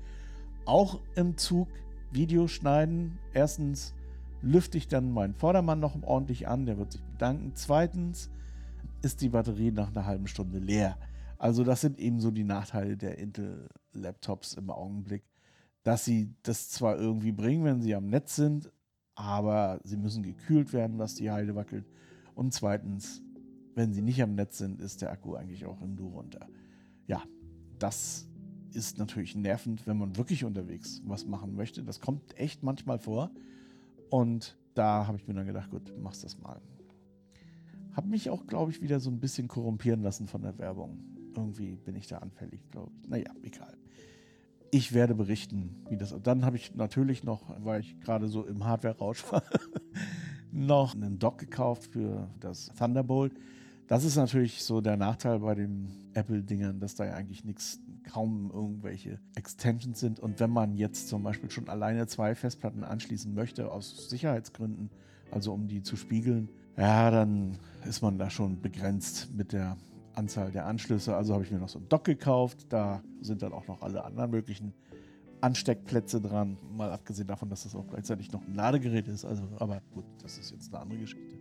auch 0.66 1.00
im 1.16 1.36
Zug 1.36 1.68
Video 2.12 2.48
schneiden. 2.48 3.18
Erstens 3.34 3.94
lüfte 4.42 4.78
ich 4.78 4.88
dann 4.88 5.12
meinen 5.12 5.34
Vordermann 5.34 5.80
noch 5.80 6.02
ordentlich 6.04 6.48
an, 6.48 6.66
der 6.66 6.78
wird 6.78 6.92
sich 6.92 7.04
bedanken. 7.04 7.52
Zweitens 7.56 8.30
ist 9.02 9.22
die 9.22 9.30
Batterie 9.30 9.72
nach 9.72 9.90
einer 9.90 10.06
halben 10.06 10.28
Stunde 10.28 10.60
leer. 10.60 10.98
Also 11.38 11.64
das 11.64 11.82
sind 11.82 12.00
eben 12.00 12.20
so 12.20 12.32
die 12.32 12.44
Nachteile 12.44 12.98
der 12.98 13.18
Intel-Laptops 13.20 14.54
im 14.54 14.70
Augenblick, 14.70 15.24
dass 15.84 16.04
sie 16.04 16.34
das 16.44 16.70
zwar 16.70 16.98
irgendwie 16.98 17.32
bringen, 17.32 17.64
wenn 17.64 17.82
sie 17.82 17.96
am 17.96 18.08
Netz 18.08 18.36
sind, 18.36 18.72
aber 19.16 19.80
sie 19.84 19.98
müssen 19.98 20.24
gekühlt 20.24 20.74
werden, 20.74 20.98
dass 20.98 21.16
die 21.16 21.32
Heide 21.32 21.56
wackelt. 21.56 21.86
Und 22.36 22.54
zweitens, 22.54 23.22
wenn 23.76 23.94
sie 23.94 24.02
nicht 24.02 24.22
am 24.22 24.36
Netz 24.36 24.58
sind, 24.58 24.82
ist 24.82 25.02
der 25.02 25.12
Akku 25.12 25.36
eigentlich 25.36 25.66
auch 25.66 25.82
im 25.82 25.96
Du 25.96 26.08
runter. 26.08 26.48
Ja, 27.08 27.24
das 27.80 28.28
ist 28.74 28.98
natürlich 28.98 29.36
nervend, 29.36 29.88
wenn 29.88 29.98
man 29.98 30.18
wirklich 30.18 30.44
unterwegs 30.44 31.02
was 31.06 31.26
machen 31.26 31.56
möchte. 31.56 31.84
Das 31.84 32.00
kommt 32.00 32.38
echt 32.38 32.64
manchmal 32.64 33.00
vor. 33.00 33.32
Und 34.10 34.58
da 34.74 35.08
habe 35.08 35.18
ich 35.18 35.28
mir 35.28 35.34
dann 35.34 35.48
gedacht, 35.48 35.70
gut, 35.70 35.94
machst 35.98 36.24
das 36.24 36.38
mal. 36.40 36.62
Habe 37.94 38.08
mich 38.10 38.30
auch, 38.30 38.46
glaube 38.46 38.72
ich, 38.72 38.82
wieder 38.82 39.00
so 39.00 39.10
ein 39.10 39.20
bisschen 39.20 39.48
korrumpieren 39.48 40.04
lassen 40.04 40.28
von 40.28 40.44
der 40.44 40.58
Werbung. 40.60 41.00
Irgendwie 41.36 41.76
bin 41.76 41.96
ich 41.96 42.08
da 42.08 42.20
anfällig, 42.20 42.62
glaube 42.70 42.92
ich. 43.02 43.10
Naja, 43.10 43.32
egal. 43.42 43.76
Ich 44.72 44.94
werde 44.94 45.16
berichten, 45.16 45.84
wie 45.90 45.98
das. 45.98 46.16
Dann 46.22 46.46
habe 46.46 46.58
ich 46.58 46.76
natürlich 46.76 47.24
noch, 47.24 47.56
weil 47.64 47.82
ich 47.82 48.00
gerade 48.00 48.28
so 48.28 48.46
im 48.46 48.66
Hardware-Rausch 48.66 49.32
war, 49.32 49.44
noch 50.52 50.94
einen 50.94 51.20
Dock 51.20 51.40
gekauft 51.40 51.86
für 51.86 52.30
das 52.40 52.72
Thunderbolt. 52.78 53.34
Das 53.88 54.04
ist 54.04 54.18
natürlich 54.18 54.64
so 54.64 54.82
der 54.82 54.98
Nachteil 54.98 55.40
bei 55.40 55.56
den 55.56 55.88
Apple-Dingern, 56.14 56.80
dass 56.80 56.96
da 56.96 57.06
ja 57.06 57.14
eigentlich 57.14 57.46
nichts, 57.46 57.80
kaum 58.08 58.50
irgendwelche 58.52 59.20
Extensions 59.36 60.00
sind. 60.00 60.20
Und 60.20 60.40
wenn 60.40 60.50
man 60.50 60.76
jetzt 60.76 61.08
zum 61.10 61.24
Beispiel 61.24 61.52
schon 61.52 61.70
alleine 61.70 62.08
zwei 62.08 62.34
Festplatten 62.36 62.84
anschließen 62.84 63.34
möchte, 63.34 63.72
aus 63.72 64.10
Sicherheitsgründen, 64.10 64.90
also 65.32 65.54
um 65.54 65.68
die 65.68 65.84
zu 65.84 65.96
spiegeln, 65.96 66.50
ja, 66.78 67.12
dann 67.12 67.58
ist 67.86 68.02
man 68.02 68.18
da 68.18 68.30
schon 68.30 68.62
begrenzt 68.62 69.34
mit 69.36 69.52
der 69.52 69.78
Anzahl 70.14 70.52
der 70.52 70.66
Anschlüsse. 70.66 71.16
Also 71.16 71.34
habe 71.34 71.44
ich 71.44 71.52
mir 71.52 71.60
noch 71.60 71.70
so 71.70 71.80
ein 71.80 71.90
Dock 71.90 72.06
gekauft. 72.06 72.68
Da 72.70 73.04
sind 73.22 73.42
dann 73.42 73.54
auch 73.54 73.68
noch 73.68 73.82
alle 73.82 74.04
anderen 74.04 74.32
möglichen 74.32 74.74
Ansteckplätze 75.42 76.22
dran. 76.22 76.58
Mal 76.76 76.92
abgesehen 76.92 77.28
davon, 77.28 77.50
dass 77.50 77.64
das 77.64 77.76
auch 77.76 77.88
gleichzeitig 77.88 78.32
noch 78.32 78.42
ein 78.46 78.56
Ladegerät 78.56 79.08
ist. 79.08 79.26
Also, 79.26 79.44
aber 79.58 79.82
gut, 79.94 80.06
das 80.22 80.38
ist 80.38 80.52
jetzt 80.52 80.74
eine 80.74 80.82
andere 80.82 81.00
Geschichte. 81.00 81.38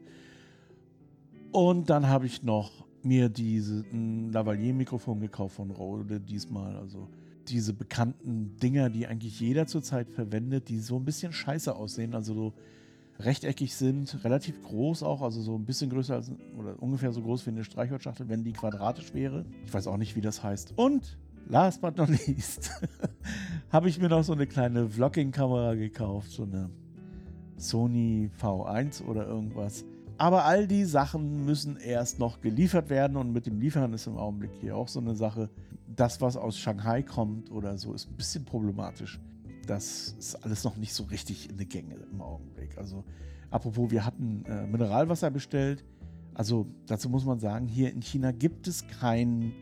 Und 1.52 1.88
dann 1.90 2.08
habe 2.08 2.26
ich 2.26 2.42
noch 2.42 2.85
mir 3.06 3.28
diese 3.28 3.84
Lavalier-Mikrofon 3.92 5.20
gekauft 5.20 5.56
von 5.56 5.70
Rode 5.70 6.20
diesmal. 6.20 6.76
Also 6.76 7.08
diese 7.48 7.72
bekannten 7.72 8.56
Dinger, 8.56 8.90
die 8.90 9.06
eigentlich 9.06 9.40
jeder 9.40 9.66
zurzeit 9.66 10.10
verwendet, 10.10 10.68
die 10.68 10.78
so 10.78 10.96
ein 10.96 11.04
bisschen 11.04 11.32
scheiße 11.32 11.74
aussehen. 11.74 12.14
Also 12.14 12.34
so 12.34 12.52
rechteckig 13.18 13.74
sind, 13.74 14.24
relativ 14.24 14.62
groß 14.62 15.02
auch, 15.02 15.22
also 15.22 15.40
so 15.40 15.56
ein 15.56 15.64
bisschen 15.64 15.90
größer 15.90 16.14
als 16.14 16.30
oder 16.58 16.80
ungefähr 16.82 17.12
so 17.12 17.22
groß 17.22 17.46
wie 17.46 17.50
eine 17.50 17.64
Streichholzschachtel, 17.64 18.28
wenn 18.28 18.44
die 18.44 18.52
quadratisch 18.52 19.14
wäre. 19.14 19.44
Ich 19.64 19.72
weiß 19.72 19.86
auch 19.86 19.96
nicht, 19.96 20.16
wie 20.16 20.20
das 20.20 20.42
heißt. 20.42 20.74
Und 20.76 21.16
last 21.48 21.80
but 21.80 21.96
not 21.96 22.08
least 22.26 22.70
habe 23.70 23.88
ich 23.88 23.98
mir 23.98 24.08
noch 24.08 24.22
so 24.22 24.32
eine 24.32 24.46
kleine 24.46 24.88
Vlogging-Kamera 24.88 25.74
gekauft, 25.74 26.30
so 26.30 26.42
eine 26.42 26.70
Sony 27.56 28.30
V1 28.40 29.02
oder 29.04 29.26
irgendwas. 29.26 29.84
Aber 30.18 30.44
all 30.44 30.66
die 30.66 30.84
Sachen 30.84 31.44
müssen 31.44 31.76
erst 31.76 32.18
noch 32.18 32.40
geliefert 32.40 32.88
werden 32.88 33.16
und 33.16 33.32
mit 33.32 33.46
dem 33.46 33.60
Liefern 33.60 33.92
ist 33.92 34.06
im 34.06 34.16
Augenblick 34.16 34.52
hier 34.60 34.76
auch 34.76 34.88
so 34.88 35.00
eine 35.00 35.14
Sache. 35.14 35.50
Das, 35.94 36.20
was 36.20 36.36
aus 36.36 36.58
Shanghai 36.58 37.02
kommt 37.02 37.50
oder 37.50 37.76
so, 37.78 37.92
ist 37.92 38.10
ein 38.10 38.16
bisschen 38.16 38.44
problematisch. 38.44 39.20
Das 39.66 40.14
ist 40.18 40.36
alles 40.44 40.64
noch 40.64 40.76
nicht 40.76 40.94
so 40.94 41.04
richtig 41.04 41.50
in 41.50 41.56
der 41.56 41.66
Gänge 41.66 41.96
im 42.10 42.20
Augenblick. 42.20 42.78
Also, 42.78 43.04
apropos, 43.50 43.90
wir 43.90 44.04
hatten 44.04 44.44
äh, 44.46 44.66
Mineralwasser 44.66 45.30
bestellt. 45.30 45.84
Also, 46.34 46.66
dazu 46.86 47.08
muss 47.08 47.24
man 47.24 47.38
sagen, 47.38 47.66
hier 47.66 47.92
in 47.92 48.00
China 48.00 48.32
gibt 48.32 48.68
es 48.68 48.86
kein 48.86 49.52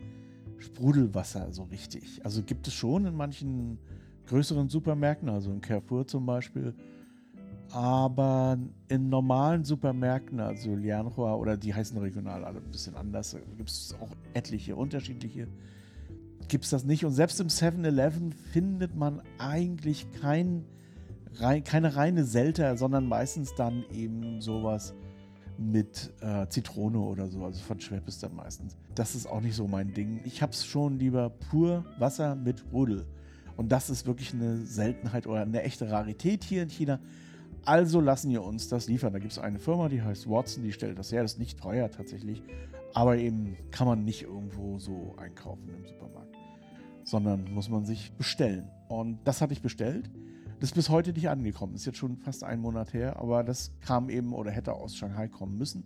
Sprudelwasser 0.65 1.51
so 1.51 1.63
richtig. 1.63 2.21
Also 2.23 2.43
gibt 2.43 2.67
es 2.67 2.73
schon 2.73 3.05
in 3.05 3.15
manchen 3.15 3.77
größeren 4.27 4.69
Supermärkten, 4.69 5.29
also 5.29 5.51
in 5.51 5.61
Carrefour 5.61 6.07
zum 6.07 6.25
Beispiel. 6.25 6.73
Aber 7.75 8.57
in 8.87 9.09
normalen 9.09 9.65
Supermärkten, 9.65 10.39
also 10.39 10.73
Lianhua 10.75 11.35
oder 11.35 11.57
die 11.57 11.73
heißen 11.73 11.97
regional 11.97 12.45
alle 12.45 12.59
ein 12.59 12.71
bisschen 12.71 12.95
anders, 12.95 13.35
gibt 13.57 13.69
es 13.69 13.93
auch 13.99 14.07
etliche 14.33 14.77
unterschiedliche, 14.77 15.49
gibt 16.47 16.63
es 16.63 16.69
das 16.69 16.85
nicht. 16.85 17.03
Und 17.03 17.11
selbst 17.11 17.37
im 17.41 17.49
7-Eleven 17.49 18.31
findet 18.31 18.95
man 18.95 19.21
eigentlich 19.39 20.07
kein, 20.21 20.63
keine 21.65 21.97
reine 21.97 22.23
Selter, 22.23 22.77
sondern 22.77 23.09
meistens 23.09 23.53
dann 23.55 23.83
eben 23.91 24.39
sowas 24.39 24.93
mit 25.57 26.13
äh, 26.21 26.47
Zitrone 26.47 26.99
oder 26.99 27.27
so. 27.27 27.43
Also 27.43 27.61
von 27.61 27.81
Schwepp 27.81 28.07
ist 28.07 28.23
dann 28.23 28.37
meistens. 28.37 28.77
Das 28.95 29.15
ist 29.15 29.27
auch 29.27 29.41
nicht 29.41 29.55
so 29.57 29.67
mein 29.67 29.93
Ding. 29.93 30.21
Ich 30.23 30.41
habe 30.41 30.53
es 30.53 30.65
schon 30.65 30.97
lieber 30.97 31.29
pur 31.29 31.83
Wasser 31.99 32.35
mit 32.35 32.59
Sprudel. 32.59 33.05
Und 33.57 33.73
das 33.73 33.89
ist 33.89 34.05
wirklich 34.05 34.33
eine 34.33 34.59
Seltenheit 34.65 35.27
oder 35.27 35.41
eine 35.41 35.61
echte 35.61 35.91
Rarität 35.91 36.45
hier 36.45 36.63
in 36.63 36.69
China. 36.69 37.01
Also 37.65 37.99
lassen 37.99 38.29
wir 38.29 38.43
uns 38.43 38.69
das 38.69 38.87
liefern. 38.87 39.11
Da 39.11 39.19
gibt 39.19 39.31
es 39.31 39.39
eine 39.39 39.57
Firma, 39.57 39.89
die 39.89 40.01
heißt 40.01 40.29
Watson, 40.29 40.63
die 40.63 40.71
stellt 40.71 40.99
das 40.99 41.11
her. 41.11 41.23
Das 41.23 41.33
ist 41.33 41.39
nicht 41.39 41.59
teuer 41.59 41.89
tatsächlich. 41.89 42.43
Aber 42.93 43.17
eben 43.17 43.57
kann 43.71 43.87
man 43.87 44.05
nicht 44.05 44.21
irgendwo 44.21 44.77
so 44.77 45.15
einkaufen 45.17 45.67
im 45.69 45.85
Supermarkt. 45.85 46.35
Sondern 47.03 47.51
muss 47.51 47.69
man 47.69 47.83
sich 47.83 48.13
bestellen. 48.13 48.69
Und 48.87 49.19
das 49.25 49.41
hatte 49.41 49.53
ich 49.53 49.63
bestellt. 49.63 50.11
Das 50.59 50.69
ist 50.69 50.75
bis 50.75 50.89
heute 50.89 51.11
nicht 51.11 51.27
angekommen. 51.27 51.73
Ist 51.73 51.85
jetzt 51.85 51.97
schon 51.97 52.17
fast 52.17 52.43
einen 52.43 52.61
Monat 52.61 52.93
her, 52.93 53.17
aber 53.19 53.43
das 53.43 53.71
kam 53.81 54.09
eben 54.09 54.31
oder 54.31 54.51
hätte 54.51 54.73
aus 54.73 54.95
Shanghai 54.95 55.27
kommen 55.27 55.57
müssen. 55.57 55.83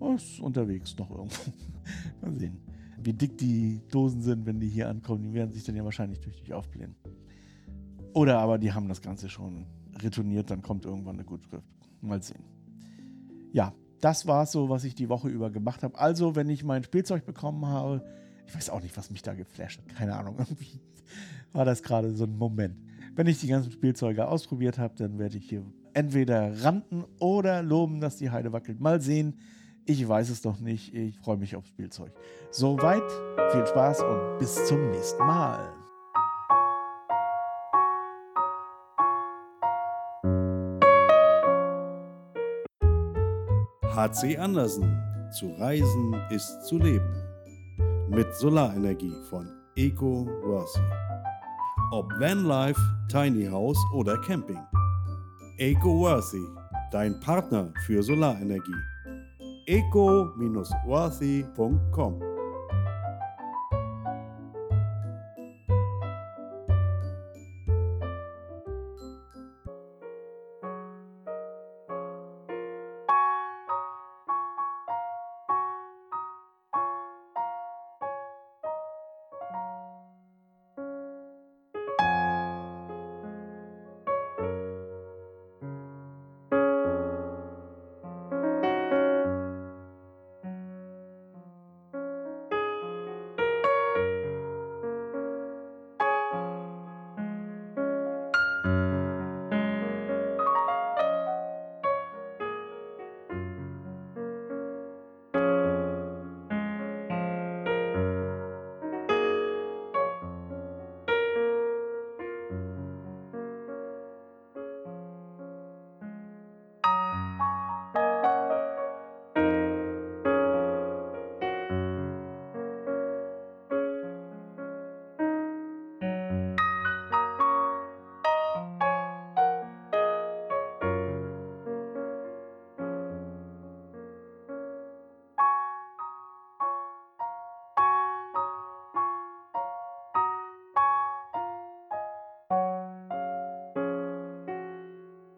Oh, 0.00 0.14
ist 0.14 0.40
unterwegs 0.40 0.96
noch 0.96 1.10
irgendwo. 1.10 1.52
Mal 2.22 2.38
sehen, 2.38 2.58
wie 3.02 3.12
dick 3.12 3.36
die 3.36 3.82
Dosen 3.90 4.22
sind, 4.22 4.46
wenn 4.46 4.58
die 4.60 4.68
hier 4.68 4.88
ankommen. 4.88 5.22
Die 5.24 5.34
werden 5.34 5.52
sich 5.52 5.62
dann 5.62 5.76
ja 5.76 5.84
wahrscheinlich 5.84 6.20
tüchtig 6.20 6.54
aufblähen. 6.54 6.96
Oder 8.14 8.38
aber 8.38 8.58
die 8.58 8.72
haben 8.72 8.88
das 8.88 9.02
Ganze 9.02 9.28
schon 9.28 9.66
retourniert, 10.02 10.50
dann 10.50 10.62
kommt 10.62 10.84
irgendwann 10.84 11.16
eine 11.16 11.24
Gutschrift. 11.24 11.66
Mal 12.00 12.22
sehen. 12.22 12.44
Ja, 13.52 13.74
das 14.00 14.26
war 14.26 14.46
so, 14.46 14.68
was 14.68 14.84
ich 14.84 14.94
die 14.94 15.08
Woche 15.08 15.28
über 15.28 15.50
gemacht 15.50 15.82
habe. 15.82 15.98
Also, 15.98 16.34
wenn 16.36 16.48
ich 16.48 16.64
mein 16.64 16.84
Spielzeug 16.84 17.26
bekommen 17.26 17.66
habe, 17.66 18.04
ich 18.46 18.54
weiß 18.54 18.70
auch 18.70 18.82
nicht, 18.82 18.96
was 18.96 19.10
mich 19.10 19.22
da 19.22 19.34
geflasht 19.34 19.80
hat. 19.80 19.88
Keine 19.96 20.16
Ahnung. 20.16 20.36
Irgendwie 20.38 20.80
war 21.52 21.64
das 21.64 21.82
gerade 21.82 22.14
so 22.14 22.24
ein 22.24 22.36
Moment. 22.36 22.76
Wenn 23.14 23.26
ich 23.26 23.40
die 23.40 23.48
ganzen 23.48 23.70
Spielzeuge 23.72 24.26
ausprobiert 24.26 24.78
habe, 24.78 24.94
dann 24.96 25.18
werde 25.18 25.36
ich 25.36 25.48
hier 25.48 25.64
entweder 25.92 26.64
ranten 26.64 27.04
oder 27.18 27.62
loben, 27.62 28.00
dass 28.00 28.16
die 28.16 28.30
Heide 28.30 28.52
wackelt. 28.52 28.80
Mal 28.80 29.00
sehen. 29.00 29.38
Ich 29.86 30.06
weiß 30.06 30.30
es 30.30 30.44
noch 30.44 30.60
nicht. 30.60 30.94
Ich 30.94 31.18
freue 31.18 31.36
mich 31.36 31.56
aufs 31.56 31.68
Spielzeug. 31.68 32.12
Soweit, 32.50 33.02
viel 33.52 33.66
Spaß 33.66 34.02
und 34.02 34.38
bis 34.38 34.66
zum 34.66 34.90
nächsten 34.90 35.26
Mal. 35.26 35.79
HC 43.94 44.38
Andersen. 44.38 44.96
Zu 45.32 45.52
reisen 45.58 46.14
ist 46.30 46.64
zu 46.64 46.78
leben. 46.78 47.12
Mit 48.08 48.34
Solarenergie 48.36 49.12
von 49.28 49.46
Eco 49.76 50.26
Worthy. 50.44 50.80
Ob 51.92 52.08
Vanlife, 52.20 52.80
Tiny 53.08 53.46
House 53.46 53.78
oder 53.92 54.16
Camping. 54.18 54.60
Eco-Worthy, 55.58 56.46
dein 56.90 57.20
Partner 57.20 57.72
für 57.84 58.02
Solarenergie. 58.02 58.74
eco-worthy.com 59.66 62.29